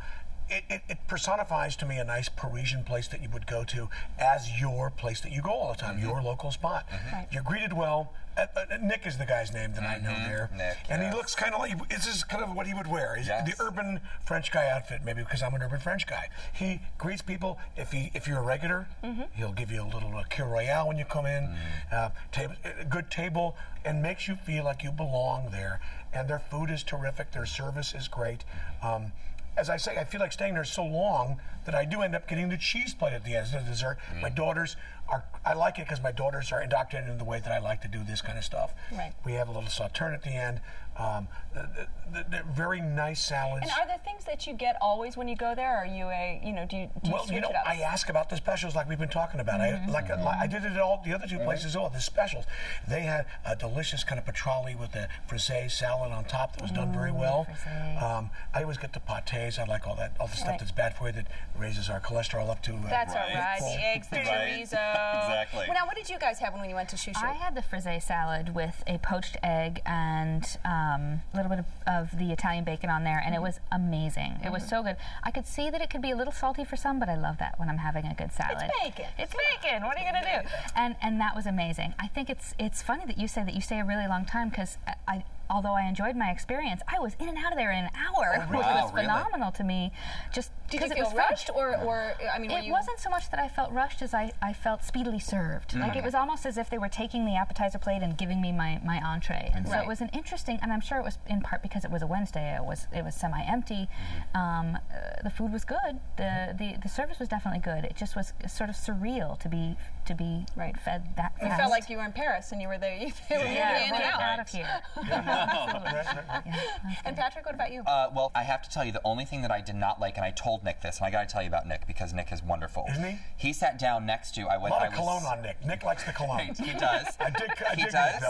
it, 0.50 0.64
it, 0.68 0.82
it 0.90 0.98
personifies 1.08 1.76
to 1.76 1.86
me 1.86 2.00
a 2.00 2.04
nice 2.04 2.28
Parisian 2.28 2.84
place 2.84 3.08
that 3.10 3.22
you 3.22 3.30
would 3.30 3.46
go 3.46 3.64
to 3.66 3.88
as 4.18 4.60
your 4.60 4.90
place 4.90 5.22
that 5.22 5.32
you 5.32 5.44
go 5.44 5.52
all 5.52 5.74
the 5.74 5.78
time, 5.78 6.00
your 6.00 6.24
local 6.24 6.50
spot. 6.50 6.88
You're 7.32 7.44
greeted 7.44 7.74
well. 7.74 8.14
Uh, 8.38 8.45
uh, 8.56 8.78
Nick 8.84 9.08
is 9.08 9.17
the 9.17 9.26
guy's 9.26 9.52
name 9.52 9.73
that 9.73 9.84
I 9.84 9.97
know 9.97 10.13
there. 10.28 10.50
Nick, 10.56 10.78
and 10.89 11.02
yes. 11.02 11.12
he 11.12 11.17
looks 11.17 11.34
kind 11.34 11.54
of 11.56 11.60
like, 11.60 11.89
this 11.89 12.06
is 12.06 12.23
kind 12.23 12.43
of 12.43 12.56
what 12.56 12.67
he 12.67 12.73
would 12.73 12.88
wear. 12.88 13.15
He's 13.15 13.28
Yes. 13.28 13.47
the 13.58 13.63
urban 13.63 14.00
French 14.26 14.52
guy 14.52 14.69
outfit, 14.69 15.02
maybe 15.04 15.23
because 15.23 15.41
I'm 15.41 15.54
an 15.56 15.62
urban 15.63 15.80
French 15.80 16.06
guy. 16.06 16.30
He 16.54 16.82
greets 16.97 17.21
people. 17.21 17.58
If 17.76 17.91
he 17.91 18.12
if 18.13 18.28
you're 18.28 18.39
a 18.39 18.43
regular, 18.43 18.88
he'll 19.36 19.54
give 19.54 19.71
you 19.71 19.82
a 19.82 19.89
little 19.91 20.15
uh, 20.15 20.23
Kir 20.30 20.45
Royale 20.45 20.88
when 20.88 20.97
you 20.97 21.06
come 21.06 21.26
in, 21.26 21.56
uh, 21.91 22.10
tab- 22.32 22.58
a 22.80 22.86
good 22.86 23.10
table, 23.10 23.56
and 23.84 24.02
makes 24.04 24.28
you 24.28 24.36
feel 24.36 24.63
like 24.63 24.84
you 24.84 24.91
belong 24.91 25.50
there. 25.52 25.80
And 26.13 26.30
their 26.30 26.39
food 26.39 26.69
is 26.69 26.84
terrific. 26.84 27.32
Their 27.32 27.45
service 27.45 27.93
is 27.93 28.08
great. 28.08 28.43
Um, 28.84 29.12
as 29.58 29.69
I 29.71 29.78
say, 29.78 29.97
I 29.97 30.04
feel 30.04 30.19
like 30.21 30.32
staying 30.32 30.54
there 30.54 30.63
so 30.63 30.86
long 30.86 31.39
that 31.68 31.76
I 31.76 31.86
do 31.86 32.02
end 32.02 32.16
up 32.16 32.28
getting 32.28 32.50
the 32.50 32.58
cheese 32.58 32.94
plate 32.94 33.14
at 33.14 33.24
the 33.24 33.36
end 33.36 33.46
as 33.46 33.52
the 33.52 33.60
dessert. 33.60 33.98
My 34.22 34.30
daughters 34.30 34.78
are, 35.10 35.26
I 35.46 35.54
like 35.54 35.78
it 35.78 35.86
because 35.86 36.02
my 36.02 36.12
daughters 36.12 36.52
are 36.52 36.62
indoctrinated 36.62 37.12
in 37.12 37.18
the 37.18 37.26
way 37.26 37.40
that 37.40 37.52
I 37.52 37.60
like 37.60 37.82
to 37.82 37.88
do 37.88 38.04
this 38.04 38.22
kind 38.22 38.38
of 38.38 38.44
stuff. 38.44 38.74
Right. 38.92 39.14
We 39.26 39.34
have 39.34 39.48
a 39.50 39.52
little 39.52 39.70
sauterne 39.70 40.14
at 40.14 40.24
the 40.24 40.32
end. 40.32 40.62
Um, 40.98 41.28
the, 41.54 41.88
the, 42.12 42.26
the 42.32 42.44
very 42.56 42.82
nice 42.82 43.24
salads. 43.24 43.62
And 43.62 43.72
are 43.80 43.86
there 43.86 44.00
things 44.04 44.26
that 44.26 44.48
you 44.48 44.54
get 44.54 44.78
always 44.82 45.16
when 45.16 45.28
you 45.28 45.36
go 45.36 45.54
there? 45.54 45.76
Or 45.76 45.78
are 45.84 45.86
you 45.86 46.06
a, 46.06 46.42
you 46.44 46.54
know, 46.54 46.66
do 46.66 46.76
you, 46.76 46.90
do 47.04 47.10
you 47.10 47.14
well, 47.14 47.24
switch 47.26 47.36
you 47.36 47.42
know, 47.42 47.50
it 47.50 47.56
up? 47.56 47.68
I 47.68 47.76
ask 47.82 48.10
about 48.10 48.30
the 48.30 48.38
specials 48.38 48.74
like 48.74 48.90
we've 48.90 48.98
been 48.98 49.08
talking 49.08 49.40
about. 49.40 49.60
Mm 49.60 49.76
-hmm. 49.76 49.90
I 49.90 49.92
like 49.92 50.08
Mhm. 50.08 50.44
I 50.44 50.48
did 50.48 50.64
it 50.66 50.72
at 50.72 50.80
all 50.80 51.02
the 51.04 51.14
other 51.14 51.28
2 51.28 51.40
places. 51.44 51.76
Oh, 51.76 51.90
the 51.90 52.02
specials. 52.02 52.46
They 52.88 53.04
had 53.06 53.26
a 53.46 53.56
delicious 53.56 54.04
kind 54.04 54.20
of 54.20 54.26
petroli 54.26 54.76
with 54.76 54.96
a 54.96 55.08
frisee 55.28 55.70
salad 55.70 56.12
on 56.12 56.26
top 56.26 56.52
that 56.54 56.62
was 56.62 56.72
done 56.72 56.92
very 56.92 57.12
well. 57.12 57.44
frisee. 57.44 57.98
Um, 58.06 58.32
I 58.56 58.60
always 58.64 58.80
get 58.80 58.92
the 58.94 59.02
pâtés. 59.12 59.58
I 59.60 59.66
like 59.74 59.88
all 59.88 59.96
that, 59.96 60.12
all 60.20 60.28
the 60.28 60.36
stuff 60.36 60.50
Right. 60.50 60.60
that's 60.60 60.76
bad 60.84 60.94
for 60.96 61.08
you 61.08 61.14
that 61.14 61.28
raises 61.60 61.89
our 61.89 62.00
cholesterol 62.00 62.50
up 62.50 62.62
to. 62.63 62.74
Uh, 62.74 62.89
That's 62.89 63.13
all 63.13 63.22
right. 63.22 63.60
The 63.60 63.86
eggs, 63.88 64.08
the 64.10 64.17
chorizo. 64.17 64.74
Exactly. 64.74 65.65
Well, 65.67 65.74
now, 65.74 65.86
what 65.86 65.96
did 65.96 66.10
you 66.10 66.17
guys 66.20 66.39
have 66.39 66.54
when 66.54 66.70
you 66.70 66.76
went 66.76 66.89
to 66.89 66.98
Chou 66.98 67.12
Chou? 67.13 67.26
I 67.26 67.34
had 67.34 67.56
the 67.56 67.62
frisee 67.62 68.00
salad 68.00 68.54
with 68.56 68.84
a 68.88 68.98
poached 69.00 69.38
egg 69.43 69.82
and 69.86 70.43
um, 70.65 71.22
a 71.34 71.36
little 71.36 71.50
bit 71.50 71.60
of, 71.60 71.65
of 71.88 72.17
the 72.20 72.32
Italian 72.32 72.63
bacon 72.63 72.89
on 72.89 73.04
there, 73.04 73.22
and 73.26 73.34
it 73.36 73.39
Mhm. 73.39 73.43
was 73.43 73.60
amazing. 73.72 74.39
It 74.43 74.52
was 74.52 74.67
so 74.67 74.84
good. 74.84 74.98
I 75.24 75.32
could 75.32 75.46
see 75.48 75.70
that 75.70 75.82
it 75.82 75.89
could 75.89 76.02
be 76.02 76.12
a 76.12 76.15
little 76.15 76.34
salty 76.34 76.63
for 76.63 76.76
some, 76.76 77.00
but 77.00 77.10
I 77.10 77.15
love 77.15 77.38
that 77.39 77.60
when 77.60 77.70
I'm 77.70 77.80
having 77.80 78.06
a 78.06 78.13
good 78.13 78.32
salad. 78.32 78.58
It's 78.62 78.84
bacon. 78.84 79.12
It's 79.17 79.34
bacon. 79.34 79.84
What 79.84 79.98
are 79.98 80.00
you 80.00 80.12
gonna 80.12 80.41
do? 80.43 80.50
And 80.76 80.96
and 81.02 81.20
that 81.22 81.36
was 81.36 81.46
amazing. 81.46 81.93
I 82.00 82.08
think 82.08 82.30
it's 82.30 82.54
it's 82.60 82.82
funny 82.82 83.06
that 83.06 83.17
you 83.17 83.28
say 83.28 83.43
that 83.43 83.54
you 83.54 83.62
stay 83.62 83.80
a 83.80 83.86
really 83.86 84.08
long 84.08 84.26
time 84.26 84.50
because 84.50 84.78
I. 84.88 84.93
I 85.08 85.24
Although 85.50 85.74
I 85.76 85.84
enjoyed 85.88 86.16
my 86.16 86.30
experience, 86.30 86.82
I 86.94 87.00
was 87.00 87.16
in 87.20 87.30
and 87.30 87.38
out 87.38 87.52
of 87.52 87.58
there 87.58 87.72
in 87.72 87.86
an 87.86 87.92
hour, 87.96 88.36
Oh, 88.36 88.40
really? 88.52 88.58
which 88.58 88.66
Wow, 88.66 88.84
was 88.84 88.94
really? 88.94 89.06
phenomenal 89.06 89.52
to 89.54 89.64
me. 89.64 89.92
Just 90.34 90.52
Did 90.70 90.78
because 90.78 90.92
it 90.92 90.96
feel 90.96 91.06
was 91.06 91.14
rushed, 91.14 91.48
fresh. 91.48 91.58
or, 91.58 91.78
or 91.78 92.14
I 92.34 92.40
mean, 92.40 92.52
were 92.52 92.58
it 92.58 92.66
you? 92.66 92.72
wasn't 92.72 93.00
so 93.00 93.10
much 93.10 93.30
that 93.32 93.40
I 93.40 93.48
felt 93.48 93.72
rushed 93.72 94.02
as 94.02 94.14
I, 94.14 94.32
I 94.42 94.52
felt 94.54 94.84
speedily 94.84 95.20
served. 95.20 95.72
Mm. 95.72 95.80
Like 95.82 95.90
Okay. 95.92 96.00
it 96.00 96.06
was 96.06 96.14
almost 96.16 96.46
as 96.46 96.58
if 96.58 96.70
they 96.70 96.78
were 96.78 96.90
taking 96.90 97.26
the 97.26 97.36
appetizer 97.36 97.78
plate 97.78 98.02
and 98.04 98.18
giving 98.18 98.42
me 98.42 98.52
my, 98.52 98.82
my 98.84 99.00
entree. 99.02 99.52
And 99.56 99.68
so 99.68 99.80
it 99.80 99.88
was 99.88 100.02
an 100.02 100.10
interesting, 100.14 100.60
and 100.62 100.74
I'm 100.74 100.82
sure 100.82 100.98
it 100.98 101.04
was 101.04 101.18
in 101.28 101.42
part 101.42 101.62
because 101.62 101.86
it 101.86 101.92
was 101.92 102.02
a 102.02 102.08
Wednesday. 102.08 102.56
It 102.56 102.64
was 102.66 102.88
it 102.94 103.04
was 103.04 103.16
semi-empty. 103.16 103.88
Mm-hmm. 103.88 104.38
Um, 104.38 104.76
uh, 104.76 105.22
the 105.24 105.30
food 105.30 105.54
was 105.54 105.64
good. 105.64 106.00
The, 106.18 106.56
the 106.58 106.76
the 106.84 106.90
service 106.90 107.20
was 107.20 107.30
definitely 107.30 107.62
good. 107.62 107.86
It 107.86 107.96
just 107.96 108.16
was 108.16 108.34
sort 108.48 108.70
of 108.70 108.76
surreal 108.76 109.40
to 109.40 109.48
be 109.50 109.76
to 110.08 110.15
be 110.15 110.46
fed 110.84 111.04
that. 111.17 111.34
You 111.41 111.50
felt 111.50 111.70
like 111.70 111.89
you 111.89 111.98
were 111.98 112.06
in 112.06 112.12
Paris 112.12 112.52
and 112.52 112.62
you 112.62 112.67
were 112.67 112.78
there. 112.78 112.96
You 112.98 113.08
were 113.08 113.43
Yeah, 113.43 113.74
moving 113.74 113.88
in 113.89 113.93
and 113.96 114.04
out. 114.04 114.22
out 114.22 114.39
of 114.39 114.48
here. 114.50 114.82
And 117.06 117.15
Patrick, 117.15 117.46
what 117.46 117.56
about 117.56 117.72
you? 117.72 117.82
Uh, 117.86 118.10
well, 118.13 118.32
I 118.36 118.43
have 118.43 118.62
to 118.63 118.70
tell 118.70 118.84
you, 118.86 118.91
the 118.91 119.02
only 119.06 119.26
thing 119.26 119.41
that 119.41 119.52
I 119.52 119.62
did 119.62 119.76
not 119.76 120.00
like, 120.00 120.15
and 120.17 120.26
I 120.26 120.32
told 120.32 120.63
Nick 120.63 120.82
this, 120.82 120.98
and 120.98 121.06
I 121.06 121.12
got 121.12 121.28
to 121.28 121.32
tell 121.34 121.41
you 121.41 121.48
about 121.48 121.67
Nick 121.67 121.86
because 121.88 122.13
Nick 122.13 122.32
is 122.32 122.41
wonderful. 122.43 122.86
Isn't 122.91 123.04
he? 123.04 123.17
He 123.38 123.54
sat 123.54 123.78
down 123.80 124.06
next 124.06 124.36
to. 124.36 124.41
I 124.48 124.56
A 124.56 124.60
went. 124.60 124.72
lot 124.74 124.82
I 124.82 124.86
of 124.88 124.91
was, 124.93 125.00
cologne 125.00 125.24
on 125.26 125.41
Nick. 125.41 125.63
Nick 125.65 125.84
likes 125.84 126.04
the 126.04 126.12
cologne. 126.13 126.54
He 126.58 126.74
does. 126.74 127.08
I 127.20 127.30
dig. 127.30 127.52
I 127.70 127.76
he 127.76 127.84
dig 127.84 127.91
does. 127.91 128.24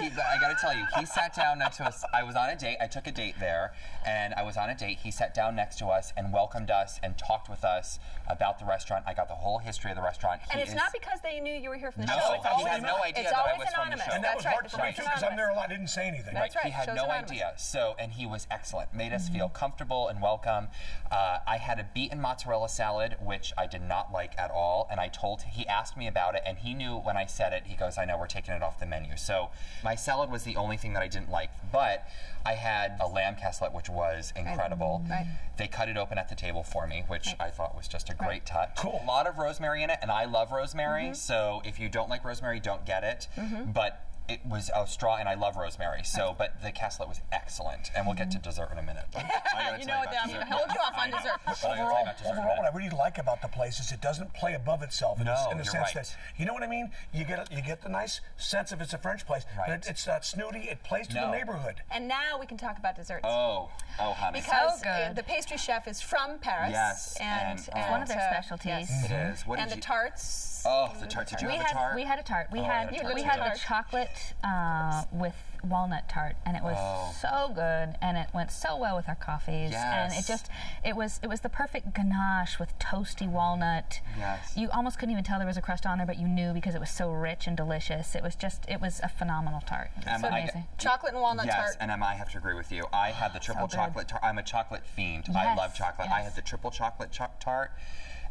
He, 0.00 0.06
I 0.06 0.38
got 0.40 0.48
to 0.50 0.56
tell 0.60 0.74
you, 0.76 0.84
he 0.98 1.06
sat 1.06 1.34
down 1.34 1.58
next 1.58 1.76
to 1.78 1.84
us. 1.84 2.04
I 2.14 2.22
was 2.22 2.36
on 2.36 2.48
a 2.50 2.56
date. 2.56 2.76
I 2.80 2.86
took 2.86 3.06
a 3.06 3.12
date 3.12 3.34
there, 3.40 3.72
and 4.06 4.34
I 4.34 4.42
was 4.42 4.56
on 4.56 4.70
a 4.70 4.74
date. 4.74 4.98
He 5.02 5.10
sat 5.10 5.34
down 5.34 5.56
next 5.56 5.78
to 5.78 5.86
us 5.86 6.12
and 6.16 6.32
welcomed 6.32 6.70
us 6.70 6.98
and 7.02 7.16
talked 7.18 7.48
with 7.48 7.64
us 7.64 7.98
about 8.28 8.58
the 8.58 8.64
restaurant. 8.64 9.04
I 9.06 9.14
got 9.14 9.28
the 9.28 9.34
whole 9.34 9.58
history 9.58 9.90
of 9.90 9.96
the 9.96 10.02
restaurant. 10.02 10.40
And 10.50 10.60
it's 10.60 10.70
is- 10.70 10.76
not 10.76 10.92
because 10.92 11.05
they 11.22 11.40
knew 11.40 11.52
you 11.54 11.68
were 11.70 11.76
here 11.76 11.90
from 11.92 12.02
the 12.02 12.06
No, 12.08 12.18
show. 12.18 12.32
It's 12.34 12.42
he 12.44 12.48
always, 12.50 12.66
had 12.66 12.82
no 12.82 12.96
idea 13.02 13.22
it's 13.22 13.30
that 13.30 13.38
I 13.38 13.52
always 13.52 13.58
was 13.66 13.74
from 13.74 13.88
the 13.88 13.94
anonymous. 13.94 14.06
show. 14.06 14.12
And 14.14 14.24
that 14.24 14.28
That's 14.28 14.36
was 14.36 14.44
right. 14.44 14.52
hard 14.52 14.64
The 14.64 14.70
for 14.70 14.76
me 14.82 14.92
too 14.92 15.02
because 15.02 15.22
I'm 15.22 15.36
there 15.36 15.50
a 15.50 15.54
lot. 15.54 15.64
I 15.66 15.72
didn't 15.72 15.88
say 15.88 16.06
anything. 16.08 16.34
That's 16.34 16.54
right. 16.56 16.64
He 16.66 16.70
had 16.70 16.86
Show's 16.86 16.96
no 16.96 17.04
anonymous. 17.04 17.30
idea. 17.30 17.52
So, 17.56 17.94
and 17.98 18.12
he 18.12 18.26
was 18.26 18.46
excellent. 18.50 18.94
Made 18.94 19.12
us 19.12 19.26
Mm-hmm. 19.26 19.34
feel 19.34 19.48
comfortable 19.48 20.08
and 20.08 20.20
welcome. 20.22 20.68
Uh, 21.10 21.38
I 21.46 21.56
had 21.56 21.78
a 21.80 21.84
beaten 21.94 22.20
mozzarella 22.20 22.68
salad, 22.68 23.16
which 23.20 23.52
I 23.58 23.66
did 23.66 23.82
not 23.82 24.12
like 24.12 24.38
at 24.38 24.50
all. 24.50 24.86
And 24.90 25.00
I 25.00 25.08
told 25.08 25.42
he 25.42 25.66
asked 25.66 25.96
me 25.96 26.06
about 26.06 26.34
it, 26.34 26.42
and 26.46 26.58
he 26.58 26.74
knew 26.74 26.96
when 26.96 27.16
I 27.16 27.26
said 27.26 27.52
it. 27.52 27.62
He 27.66 27.76
goes, 27.76 27.98
"I 27.98 28.04
know 28.04 28.16
we're 28.18 28.26
taking 28.26 28.54
it 28.54 28.62
off 28.62 28.78
the 28.78 28.86
menu." 28.86 29.16
So, 29.16 29.50
my 29.82 29.94
salad 29.94 30.30
was 30.30 30.44
the 30.44 30.56
only 30.56 30.76
thing 30.76 30.92
that 30.92 31.02
I 31.02 31.08
didn't 31.08 31.30
like, 31.30 31.50
but 31.72 32.06
I 32.44 32.52
had 32.52 32.96
a 33.00 33.08
lamb 33.08 33.34
casserole, 33.36 33.72
which 33.72 33.88
was 33.88 34.32
incredible. 34.36 35.02
Right. 35.10 35.26
They 35.56 35.66
cut 35.66 35.88
it 35.88 35.96
open 35.96 36.18
at 36.18 36.28
the 36.28 36.34
table 36.34 36.62
for 36.62 36.86
me, 36.86 37.04
which 37.08 37.34
I 37.40 37.48
thought 37.50 37.74
was 37.76 37.88
just 37.88 38.08
a 38.10 38.14
great 38.14 38.26
Right. 38.28 38.46
touch. 38.46 38.76
Cool. 38.76 39.00
A 39.02 39.06
lot 39.06 39.26
of 39.26 39.38
rosemary 39.38 39.82
in 39.82 39.90
it, 39.90 39.98
and 40.02 40.10
I 40.10 40.24
love 40.26 40.52
rosemary. 40.52 40.95
So, 41.14 41.62
if 41.64 41.78
you 41.78 41.88
don't 41.88 42.08
like 42.08 42.24
rosemary, 42.24 42.60
don't 42.60 42.84
get 42.84 43.04
it. 43.04 43.28
Mhm. 43.36 43.72
But 43.72 44.02
it 44.28 44.44
was 44.44 44.72
a 44.74 44.84
straw, 44.88 45.14
and 45.18 45.28
I 45.28 45.34
love 45.34 45.56
rosemary. 45.56 46.02
So, 46.02 46.34
but 46.36 46.60
the 46.60 46.72
casserole 46.72 47.08
was 47.08 47.20
excellent, 47.30 47.92
and 47.94 48.06
we'll 48.06 48.16
get 48.16 48.28
to 48.32 48.38
dessert 48.38 48.70
in 48.72 48.78
a 48.78 48.82
minute. 48.82 49.04
I 49.16 49.22
gotta 49.22 49.78
You 49.78 49.86
know 49.86 49.98
what? 49.98 50.08
about 50.08 50.24
I'm 50.24 50.30
going 50.34 50.40
to 50.44 50.52
hold 50.52 50.68
you 50.74 50.80
off 50.80 50.98
on 50.98 51.10
dessert. 51.12 51.38
But 51.46 51.64
I 51.64 51.76
you 51.76 51.82
Overall, 51.82 52.04
dessert 52.18 52.30
overall, 52.32 52.56
what 52.58 52.66
I 52.72 52.76
really 52.76 52.90
like 52.90 53.18
about 53.18 53.40
the 53.40 53.46
place 53.46 53.78
is 53.78 53.92
it 53.92 54.00
doesn't 54.00 54.34
play 54.34 54.54
above 54.54 54.82
itself. 54.82 55.20
In, 55.20 55.26
No, 55.26 55.36
the, 55.44 55.50
in 55.52 55.58
the 55.58 55.62
you're 55.62 55.70
sense 55.70 55.94
right. 55.94 56.04
that 56.06 56.16
you 56.36 56.44
know 56.44 56.54
what 56.54 56.64
I 56.64 56.66
mean. 56.66 56.90
You 57.12 57.24
get 57.24 57.38
a, 57.38 57.54
you 57.54 57.62
get 57.62 57.82
the 57.82 57.88
nice 57.88 58.20
sense 58.36 58.72
of 58.72 58.80
it's 58.80 58.92
a 58.92 58.98
French 58.98 59.24
place, 59.24 59.44
but 59.64 59.68
it, 59.70 59.86
it's 59.88 60.04
not 60.08 60.24
snooty. 60.24 60.58
It 60.70 60.82
plays 60.82 61.06
to 61.06 61.14
the 61.14 61.30
neighborhood. 61.30 61.76
And 61.92 62.08
now 62.08 62.36
we 62.40 62.46
can 62.46 62.56
talk 62.56 62.78
about 62.78 62.96
desserts. 62.96 63.22
Oh, 63.24 63.70
oh, 64.00 64.12
honey. 64.14 64.40
Because 64.40 64.80
So 64.80 64.88
uh, 64.88 65.06
good. 65.06 65.16
the 65.18 65.22
pastry 65.22 65.56
chef 65.56 65.86
is 65.86 66.00
from 66.00 66.40
Paris. 66.40 66.70
Yes, 66.72 67.16
And, 67.20 67.50
and, 67.50 67.58
It's 67.60 67.68
one 67.92 68.02
of 68.02 68.08
their 68.08 68.18
uh, 68.18 68.28
specialties. 68.32 68.66
yes. 68.90 69.04
It 69.04 69.12
is. 69.12 69.46
What 69.46 69.60
and 69.60 69.70
the 69.70 69.76
you- 69.76 69.82
tarts. 69.82 70.55
Oh, 70.66 70.92
the 71.00 71.06
tart. 71.06 71.28
Did 71.28 71.40
you 71.40 71.48
we 71.48 71.54
have 71.54 71.66
had 71.66 71.76
a 71.76 71.78
tart? 71.78 71.94
we 71.96 72.02
had 72.02 72.18
a 72.18 72.22
tart. 72.22 72.48
We 72.52 72.60
Oh, 72.60 72.64
had 72.64 72.88
had 72.88 72.94
a 72.94 73.02
tart 73.02 73.14
we 73.14 73.22
had 73.22 73.40
the 73.54 73.58
chocolate 73.58 74.34
uh, 74.44 75.04
with 75.12 75.34
walnut 75.64 76.08
tart, 76.08 76.36
and 76.44 76.56
it 76.56 76.62
was 76.62 76.76
Oh. 76.78 77.12
so 77.20 77.52
good, 77.54 77.96
and 78.00 78.16
it 78.16 78.28
went 78.32 78.52
so 78.52 78.76
well 78.76 78.94
with 78.96 79.08
our 79.08 79.14
coffees, 79.14 79.72
and 79.74 80.12
it 80.12 80.24
just 80.26 80.48
it 80.84 80.94
was 80.96 81.18
it 81.22 81.28
was 81.28 81.40
the 81.40 81.48
perfect 81.48 81.94
ganache 81.94 82.58
with 82.58 82.76
toasty 82.78 83.28
walnut. 83.28 84.00
Yes. 84.18 84.56
You 84.56 84.68
almost 84.70 84.98
couldn't 84.98 85.12
even 85.12 85.24
tell 85.24 85.38
there 85.38 85.46
was 85.46 85.56
a 85.56 85.62
crust 85.62 85.86
on 85.86 85.98
there, 85.98 86.06
but 86.06 86.18
you 86.18 86.28
knew 86.28 86.52
because 86.52 86.74
it 86.74 86.80
was 86.80 86.90
so 86.90 87.10
rich 87.10 87.46
and 87.46 87.56
delicious. 87.56 88.14
It 88.14 88.22
was 88.22 88.34
just 88.34 88.64
it 88.68 88.80
was 88.80 89.00
a 89.02 89.08
phenomenal 89.08 89.60
tart. 89.60 89.90
It 89.96 90.04
was 90.04 90.06
Emma, 90.14 90.18
so 90.28 90.34
I- 90.34 90.38
amazing. 90.40 90.64
Chocolate 90.78 91.12
and 91.14 91.22
walnut 91.22 91.46
yes, 91.46 91.56
tart. 91.56 91.76
and 91.80 91.90
Emma, 91.90 92.06
I 92.06 92.14
have 92.14 92.30
to 92.32 92.38
agree 92.38 92.54
with 92.54 92.70
you. 92.72 92.86
I 92.92 93.10
had 93.10 93.32
the 93.32 93.40
triple 93.40 93.66
good. 93.66 93.76
chocolate 93.76 94.08
tart. 94.08 94.22
I'm 94.24 94.38
a 94.38 94.42
chocolate 94.42 94.86
fiend. 94.86 95.26
I 95.34 95.54
love 95.54 95.74
chocolate. 95.74 96.10
I 96.10 96.20
had 96.22 96.34
the 96.36 96.42
triple 96.42 96.70
chocolate 96.70 97.10
cho- 97.12 97.30
tart, 97.40 97.72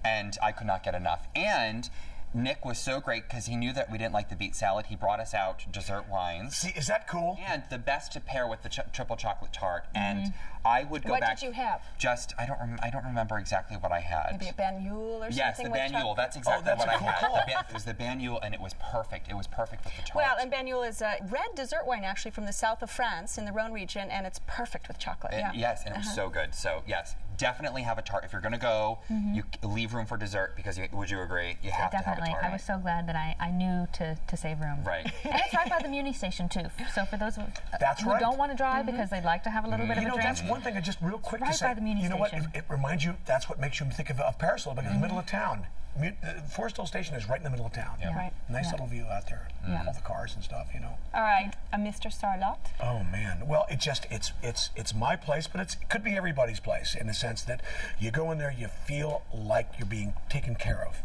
and 0.03 0.37
I 0.41 0.51
could 0.51 0.67
not 0.67 0.83
get 0.83 0.95
enough. 0.95 1.27
And 1.35 1.89
Nick 2.35 2.65
was 2.65 2.77
so 2.77 2.99
great 2.99 3.23
because 3.29 3.45
he 3.45 3.55
knew 3.55 3.71
that 3.73 3.89
we 3.89 3.97
didn't 3.97 4.13
like 4.13 4.29
the 4.29 4.35
beet 4.35 4.55
salad. 4.55 4.87
He 4.87 4.95
brought 4.95 5.19
us 5.19 5.33
out 5.33 5.65
dessert 5.71 6.05
wines. 6.09 6.57
See, 6.57 6.73
is 6.75 6.87
that 6.87 7.07
cool? 7.07 7.39
And 7.47 7.63
the 7.69 7.77
best 7.77 8.11
to 8.13 8.19
pair 8.19 8.45
with 8.47 8.61
the 8.61 8.69
ch- 8.69 8.79
triple 8.91 9.15
chocolate 9.15 9.53
tart. 9.53 9.85
And 9.95 10.33
I 10.65 10.83
would 10.83 11.03
go 11.03 11.11
What 11.11 11.21
back. 11.21 11.29
What 11.29 11.39
did 11.39 11.45
you 11.45 11.51
have? 11.53 11.81
Just 11.97 12.33
I 12.37 12.45
don't 12.45 12.59
rem- 12.59 12.79
I 12.83 12.89
don't 12.89 13.05
remember 13.05 13.37
exactly 13.37 13.77
what 13.77 13.91
I 13.91 14.01
had. 14.01 14.31
Maybe 14.33 14.49
a 14.49 14.53
Banyuls 14.53 15.21
or 15.21 15.29
Yes, 15.31 15.57
something 15.57 15.65
the 15.65 15.71
with 15.71 15.79
Banyuls. 15.79 15.91
chocolate? 15.91 16.17
That's 16.17 16.35
exactly 16.35 16.65
that's 16.65 16.79
what 16.79 16.89
a 16.89 16.95
I 16.95 16.97
cool 16.97 17.07
had. 17.07 17.19
call. 17.19 17.35
The 17.35 17.43
ban- 17.47 17.65
it 17.69 17.73
was 17.73 17.85
the 17.85 17.93
Banyuls, 17.93 18.39
and 18.43 18.53
it 18.53 18.59
was 18.61 18.73
perfect. 18.73 19.29
It 19.29 19.35
was 19.35 19.47
perfect 19.47 19.85
with 19.85 19.95
the 19.95 20.01
tart. 20.01 20.15
Well, 20.15 20.35
and 20.41 20.51
Banyuls 20.51 20.89
is 20.89 21.01
a 21.01 21.15
red 21.29 21.55
dessert 21.55 21.85
wine 21.87 22.03
actually 22.03 22.31
from 22.31 22.45
the 22.45 22.53
south 22.53 22.81
of 22.81 22.89
France 22.91 23.37
in 23.37 23.45
the 23.45 23.51
Rhone 23.53 23.71
region, 23.71 24.09
and 24.11 24.25
it's 24.27 24.41
perfect 24.47 24.87
with 24.87 24.97
chocolate. 24.99 25.33
It- 25.33 25.37
yeah. 25.39 25.51
Yes, 25.53 25.83
and 25.85 25.93
it 25.95 25.99
was 25.99 26.07
Uh-huh. 26.07 26.15
so 26.15 26.29
good. 26.29 26.53
So 26.55 26.83
yes, 26.87 27.15
definitely 27.37 27.83
have 27.83 27.97
a 27.97 28.01
tart 28.01 28.23
if 28.23 28.31
you're 28.33 28.41
going 28.41 28.51
to 28.53 28.57
go. 28.57 28.99
Mhm. 29.11 29.35
You 29.35 29.43
leave 29.63 29.93
room 29.93 30.05
for 30.05 30.17
dessert 30.17 30.53
because 30.55 30.77
you, 30.77 30.87
would 30.91 31.09
you 31.09 31.21
agree? 31.21 31.57
You 31.61 31.71
have 31.71 31.91
Definitely. 31.91 32.23
to 32.25 32.29
have 32.31 32.37
a 32.37 32.41
tart. 32.41 32.43
I 32.45 32.53
was 32.53 32.63
so 32.63 32.77
glad 32.77 33.07
that 33.07 33.15
I, 33.15 33.35
I 33.39 33.51
knew 33.51 33.87
to, 33.93 34.17
to 34.27 34.37
save 34.37 34.59
room. 34.59 34.83
Right. 34.83 35.05
and 35.23 35.35
it's 35.43 35.53
right 35.53 35.69
by 35.69 35.79
the 35.81 35.89
Muni 35.89 36.13
station 36.13 36.49
too. 36.49 36.65
So 36.93 37.05
for 37.05 37.17
those 37.17 37.37
of, 37.37 37.43
uh, 37.43 37.77
That's 37.79 38.01
who 38.03 38.09
right. 38.11 38.19
don't 38.19 38.37
want 38.37 38.51
to 38.51 38.57
drive 38.57 38.85
because 38.85 39.09
they'd 39.09 39.23
like 39.23 39.43
to 39.43 39.49
have 39.49 39.65
a 39.65 39.67
little 39.67 39.85
bit 39.87 39.97
You 39.97 40.03
of 40.03 40.07
know, 40.07 40.13
a 40.15 40.21
drink. 40.21 40.37
that's 40.37 40.49
one 40.49 40.61
thing. 40.61 40.75
I 40.77 40.81
just 40.81 40.99
real 41.01 41.17
quick 41.17 41.41
right 41.41 41.51
to 41.51 41.57
say. 41.57 41.67
by 41.67 41.73
the 41.73 41.81
Muni 41.81 42.03
you 42.03 42.09
know 42.09 42.17
what? 42.17 42.33
It, 42.33 42.43
it 42.53 42.63
reminds 42.69 43.03
you. 43.05 43.15
That's 43.25 43.49
what 43.49 43.59
makes 43.59 43.79
you 43.79 43.85
think 43.87 44.09
of, 44.09 44.19
of 44.19 44.37
Paris 44.39 44.65
a 44.65 44.69
little 44.69 44.81
bit. 44.81 44.87
It's 44.87 44.95
the 44.95 45.01
middle 45.01 45.19
of 45.19 45.25
town. 45.25 45.67
Mu- 45.97 46.11
uh, 46.23 46.41
Forest 46.53 46.75
Hill 46.77 46.85
Station 46.85 47.15
is 47.15 47.29
right 47.29 47.37
in 47.37 47.43
the 47.43 47.49
middle 47.49 47.65
of 47.65 47.73
town. 47.73 47.97
Yeah. 48.01 48.15
Right. 48.15 48.33
Nice 48.49 48.65
Yeah. 48.65 48.71
little 48.71 48.87
view 48.87 49.05
out 49.05 49.27
there. 49.27 49.47
Yeah. 49.67 49.83
All 49.87 49.93
the 49.93 50.01
cars 50.01 50.35
and 50.35 50.43
stuff. 50.43 50.67
You 50.73 50.79
know. 50.81 50.97
All 51.13 51.21
right, 51.21 51.53
a 51.71 51.77
Mr. 51.77 52.07
Sarlatte. 52.13 52.71
Oh 52.81 53.03
man. 53.03 53.47
Well, 53.47 53.65
it 53.69 53.79
just 53.79 54.05
it's 54.11 54.33
it's 54.43 54.69
it's 54.75 54.93
my 54.93 55.15
place, 55.15 55.47
but 55.47 55.61
it's, 55.61 55.75
it 55.75 55.89
could 55.89 56.03
be 56.03 56.15
everybody's 56.17 56.59
place 56.59 56.95
in 56.95 57.07
the 57.07 57.13
sense 57.13 57.41
that 57.43 57.61
you 57.99 58.11
go 58.11 58.31
in 58.31 58.37
there, 58.37 58.53
you 58.55 58.67
feel 58.67 59.23
like 59.33 59.71
you're 59.77 59.87
being 59.87 60.13
taken 60.29 60.55
care 60.55 60.85
of. 60.85 60.97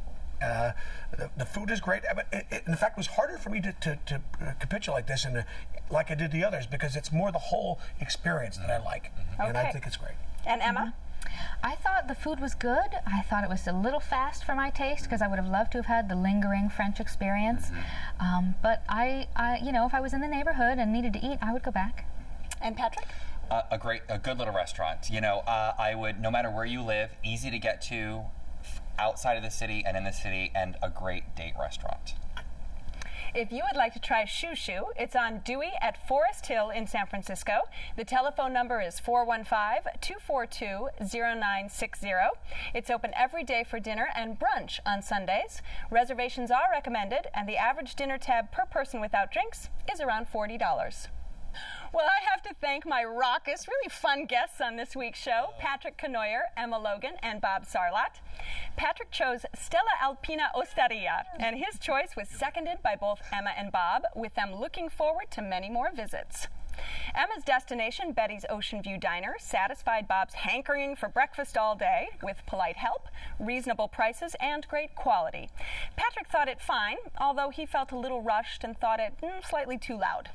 Uh, 0.43 0.73
the, 1.17 1.31
the 1.37 1.45
food 1.45 1.71
is 1.71 1.81
great. 1.81 2.03
But 2.15 2.27
it, 2.33 2.47
it, 2.51 2.63
in 2.67 2.75
fact, 2.75 2.97
it 2.97 2.97
was 2.97 3.09
harder 3.09 3.37
for 3.37 3.51
me 3.51 3.61
to, 3.61 3.73
to, 3.83 3.99
to 4.07 4.15
uh, 4.41 4.53
capitulate 4.59 5.07
this 5.07 5.27
in 5.27 5.37
a, 5.37 5.45
like 5.91 6.11
I 6.11 6.15
did 6.15 6.33
the 6.33 6.43
others 6.45 6.67
because 6.67 6.97
it's 6.97 7.13
more 7.13 7.31
the 7.31 7.39
whole 7.39 7.79
experience 8.01 8.57
that 8.57 8.71
I 8.71 8.83
like, 8.83 9.13
and 9.39 9.57
I 9.59 9.71
think 9.71 9.87
it's 9.87 9.99
great. 9.99 10.15
And 10.47 10.63
Emma? 10.63 10.95
I 11.63 11.75
thought 11.75 12.09
the 12.09 12.15
food 12.15 12.41
was 12.41 12.55
good. 12.55 12.91
I 13.07 13.23
thought 13.23 13.45
it 13.45 13.51
was 13.51 13.67
a 13.67 13.73
little 13.73 14.01
fast 14.01 14.45
for 14.45 14.55
my 14.55 14.71
taste 14.71 15.05
because 15.05 15.21
I 15.21 15.29
would 15.29 15.39
have 15.39 15.49
loved 15.49 15.73
to 15.73 15.79
have 15.79 15.87
had 15.87 16.09
the 16.09 16.17
lingering 16.17 16.71
French 16.71 17.01
experience. 17.01 17.71
Um, 18.19 18.55
but 18.63 18.83
I, 18.89 19.29
I, 19.37 19.59
you 19.63 19.73
know, 19.73 19.87
if 19.87 19.95
I 19.95 20.01
was 20.01 20.13
in 20.13 20.21
the 20.21 20.29
neighborhood 20.29 20.79
and 20.79 20.93
needed 20.93 21.13
to 21.15 21.19
eat, 21.19 21.39
I 21.43 21.53
would 21.53 21.63
go 21.63 21.71
back. 21.71 22.07
And 22.61 22.77
Patrick? 22.77 23.07
Uh, 23.51 23.63
a 23.71 23.79
great, 23.79 24.03
a 24.09 24.19
good 24.19 24.39
little 24.39 24.55
restaurant. 24.55 25.11
You 25.11 25.21
know, 25.21 25.39
uh, 25.41 25.73
I 25.79 25.95
would, 25.95 26.21
no 26.21 26.31
matter 26.31 26.51
where 26.51 26.65
you 26.65 26.83
live, 26.83 27.11
easy 27.25 27.51
to 27.51 27.59
get 27.59 27.83
to, 27.83 28.23
outside 28.99 29.37
of 29.37 29.43
the 29.43 29.51
city 29.51 29.83
and 29.87 29.97
in 29.97 30.05
the 30.05 30.13
city, 30.13 30.53
and 30.55 30.77
a 30.83 30.91
great 30.91 31.35
date 31.35 31.55
restaurant. 31.59 32.15
If 33.33 33.53
you 33.53 33.63
would 33.65 33.77
like 33.77 33.93
to 33.93 34.01
try 34.01 34.25
Chou 34.25 34.57
Chou, 34.57 34.87
it's 34.97 35.15
on 35.15 35.43
Dewey 35.45 35.71
at 35.81 36.09
Forest 36.09 36.47
Hill 36.47 36.71
in 36.71 36.89
San 36.89 37.07
Francisco. 37.07 37.63
The 37.97 38.05
telephone 38.05 38.53
number 38.53 38.81
is 38.81 38.99
415 38.99 39.93
242 40.01 40.89
0960. 41.01 42.11
It's 42.75 42.91
open 42.91 43.13
every 43.15 43.45
day 43.45 43.63
for 43.63 43.79
dinner 43.79 44.09
and 44.17 44.37
brunch 44.37 44.81
on 44.85 45.01
Sundays. 45.01 45.63
Reservations 45.93 46.51
are 46.51 46.73
recommended, 46.73 47.29
and 47.33 47.49
the 47.49 47.57
average 47.57 47.95
dinner 47.95 48.19
tab 48.19 48.51
per 48.51 48.67
person 48.67 49.01
without 49.01 49.31
drinks 49.31 49.69
is 49.93 50.01
around 50.01 50.27
$40. 50.33 51.07
Well, 51.93 52.07
I 52.07 52.31
have 52.31 52.43
to 52.43 52.55
thank 52.61 52.87
my 52.87 53.03
raucous, 53.05 53.67
really 53.67 53.89
fun 53.91 54.27
guests 54.27 54.61
on 54.61 54.77
this 54.77 54.95
week's 54.95 55.19
show 55.19 55.49
Patrick 55.59 55.99
Cournoyer, 55.99 56.43
Emma 56.57 56.79
Logan, 56.79 57.15
and 57.23 57.41
Bob 57.41 57.65
Sarlatte. 57.65 58.21
Patrick 58.77 59.11
chose 59.11 59.45
Stella 59.55 59.91
Alpina 60.01 60.51
Osteria, 60.55 61.25
and 61.39 61.57
his 61.57 61.81
choice 61.81 62.15
was 62.17 62.29
seconded 62.29 62.79
by 62.83 62.95
both 62.95 63.21
Emma 63.33 63.51
and 63.59 63.73
Bob, 63.73 64.05
with 64.15 64.35
them 64.35 64.55
looking 64.55 64.89
forward 64.89 65.31
to 65.33 65.43
many 65.43 65.69
more 65.69 65.91
visits. 65.93 66.47
Emma's 67.15 67.45
destination, 67.45 68.13
Bette's 68.13 68.47
Ocean 68.49 68.83
View 68.83 68.97
Diner, 68.97 69.35
satisfied 69.39 70.07
Bob's 70.07 70.35
hankering 70.35 70.97
for 70.97 71.09
breakfast 71.09 71.59
all 71.59 71.75
day 71.75 72.09
with 72.23 72.37
polite 72.47 72.77
help, 72.77 73.09
reasonable 73.39 73.89
prices, 73.89 74.37
and 74.41 74.67
great 74.69 74.95
quality. 74.95 75.51
Patrick 75.97 76.29
thought 76.29 76.49
it 76.49 76.61
fine, 76.61 76.97
although 77.21 77.51
he 77.51 77.67
felt 77.67 77.93
a 77.93 77.99
little 77.99 78.23
rushed 78.23 78.65
and 78.65 78.79
thought 78.79 79.01
it 79.01 79.15
mm, 79.23 79.45
slightly 79.47 79.77
too 79.77 79.99
loud. 79.99 80.31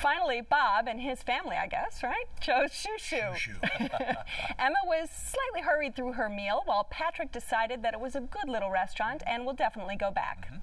Finally, 0.00 0.40
Bob 0.40 0.86
and 0.88 1.00
his 1.00 1.22
family, 1.22 1.56
I 1.56 1.66
guess, 1.66 2.02
right, 2.02 2.26
chose 2.40 2.70
Chou 2.72 2.96
Chou. 2.98 3.52
Emma 4.58 4.76
was 4.84 5.10
slightly 5.10 5.62
hurried 5.62 5.96
through 5.96 6.12
her 6.12 6.28
meal, 6.28 6.62
while 6.64 6.84
Patrick 6.84 7.32
decided 7.32 7.82
that 7.82 7.94
it 7.94 8.00
was 8.00 8.14
a 8.14 8.20
good 8.20 8.48
little 8.48 8.70
restaurant 8.70 9.22
and 9.26 9.44
will 9.44 9.54
definitely 9.54 9.96
go 9.96 10.10
back. 10.10 10.46
Mm-hmm. 10.46 10.56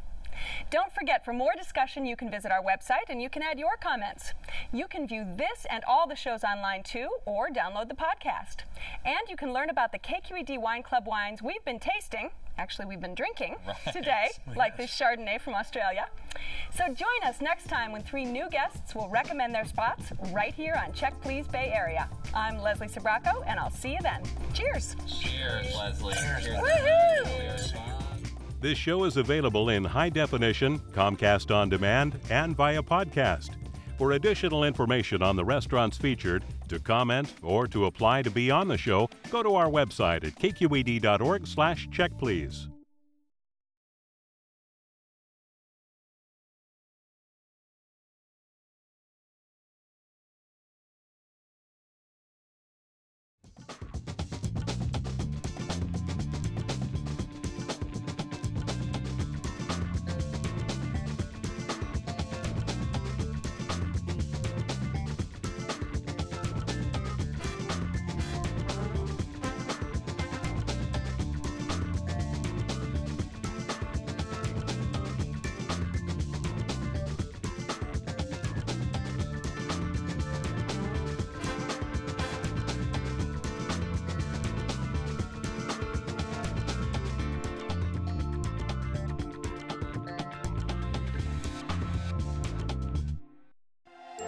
Don't 0.69 0.91
forget, 0.91 1.23
for 1.23 1.33
more 1.33 1.53
discussion, 1.57 2.05
you 2.05 2.15
can 2.15 2.29
visit 2.29 2.51
our 2.51 2.63
website 2.63 3.09
and 3.09 3.21
you 3.21 3.29
can 3.29 3.43
add 3.43 3.59
your 3.59 3.77
comments. 3.81 4.33
You 4.71 4.87
can 4.87 5.07
view 5.07 5.25
this 5.35 5.65
and 5.69 5.83
all 5.85 6.07
the 6.07 6.15
shows 6.15 6.43
online 6.43 6.83
too, 6.83 7.09
or 7.25 7.49
download 7.49 7.89
the 7.89 7.95
podcast. 7.95 8.63
And 9.05 9.29
you 9.29 9.35
can 9.35 9.53
learn 9.53 9.69
about 9.69 9.91
the 9.91 9.99
KQED 9.99 10.59
Wine 10.59 10.83
Club 10.83 11.05
wines 11.05 11.41
we've 11.41 11.63
been 11.65 11.79
tasting. 11.79 12.31
Actually, 12.61 12.85
we've 12.85 13.01
been 13.01 13.15
drinking 13.15 13.55
right. 13.67 13.91
today, 13.91 14.29
oh, 14.47 14.53
like 14.55 14.77
this 14.77 14.91
Chardonnay 14.91 15.41
from 15.41 15.55
Australia. 15.55 16.05
So 16.75 16.85
join 16.93 17.07
us 17.25 17.41
next 17.41 17.67
time 17.67 17.91
when 17.91 18.03
three 18.03 18.23
new 18.23 18.47
guests 18.51 18.93
will 18.93 19.09
recommend 19.09 19.55
their 19.55 19.65
spots 19.65 20.13
right 20.31 20.53
here 20.53 20.79
on 20.85 20.93
Check 20.93 21.19
Please 21.21 21.47
Bay 21.47 21.71
Area. 21.73 22.07
I'm 22.35 22.59
Leslie 22.59 22.87
Sbrocco, 22.87 23.43
and 23.47 23.59
I'll 23.59 23.71
see 23.71 23.93
you 23.93 23.99
then. 24.03 24.21
Cheers. 24.53 24.95
Cheers, 25.07 25.75
Leslie. 25.75 26.13
Cheers. 26.13 27.71
Cheers. 27.71 27.73
This 28.59 28.77
show 28.77 29.05
is 29.05 29.17
available 29.17 29.69
in 29.69 29.83
high 29.83 30.09
definition, 30.09 30.77
Comcast 30.91 31.53
On 31.53 31.67
Demand, 31.67 32.19
and 32.29 32.55
via 32.55 32.83
podcast. 32.83 33.55
For 33.97 34.11
additional 34.11 34.65
information 34.65 35.23
on 35.23 35.35
the 35.35 35.43
restaurants 35.43 35.97
featured, 35.97 36.43
to 36.71 36.79
comment, 36.79 37.33
or 37.43 37.67
to 37.67 37.85
apply 37.85 38.23
to 38.23 38.31
be 38.31 38.49
on 38.49 38.67
the 38.67 38.77
show, 38.77 39.09
go 39.29 39.43
to 39.43 39.55
our 39.55 39.67
website 39.67 40.23
at 40.23 40.35
kqed.org 40.35 41.45
slash 41.45 41.87
checkplease. 41.89 42.70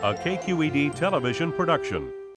A 0.04 0.14
KQED 0.14 0.94
television 0.96 1.50
production. 1.54 2.13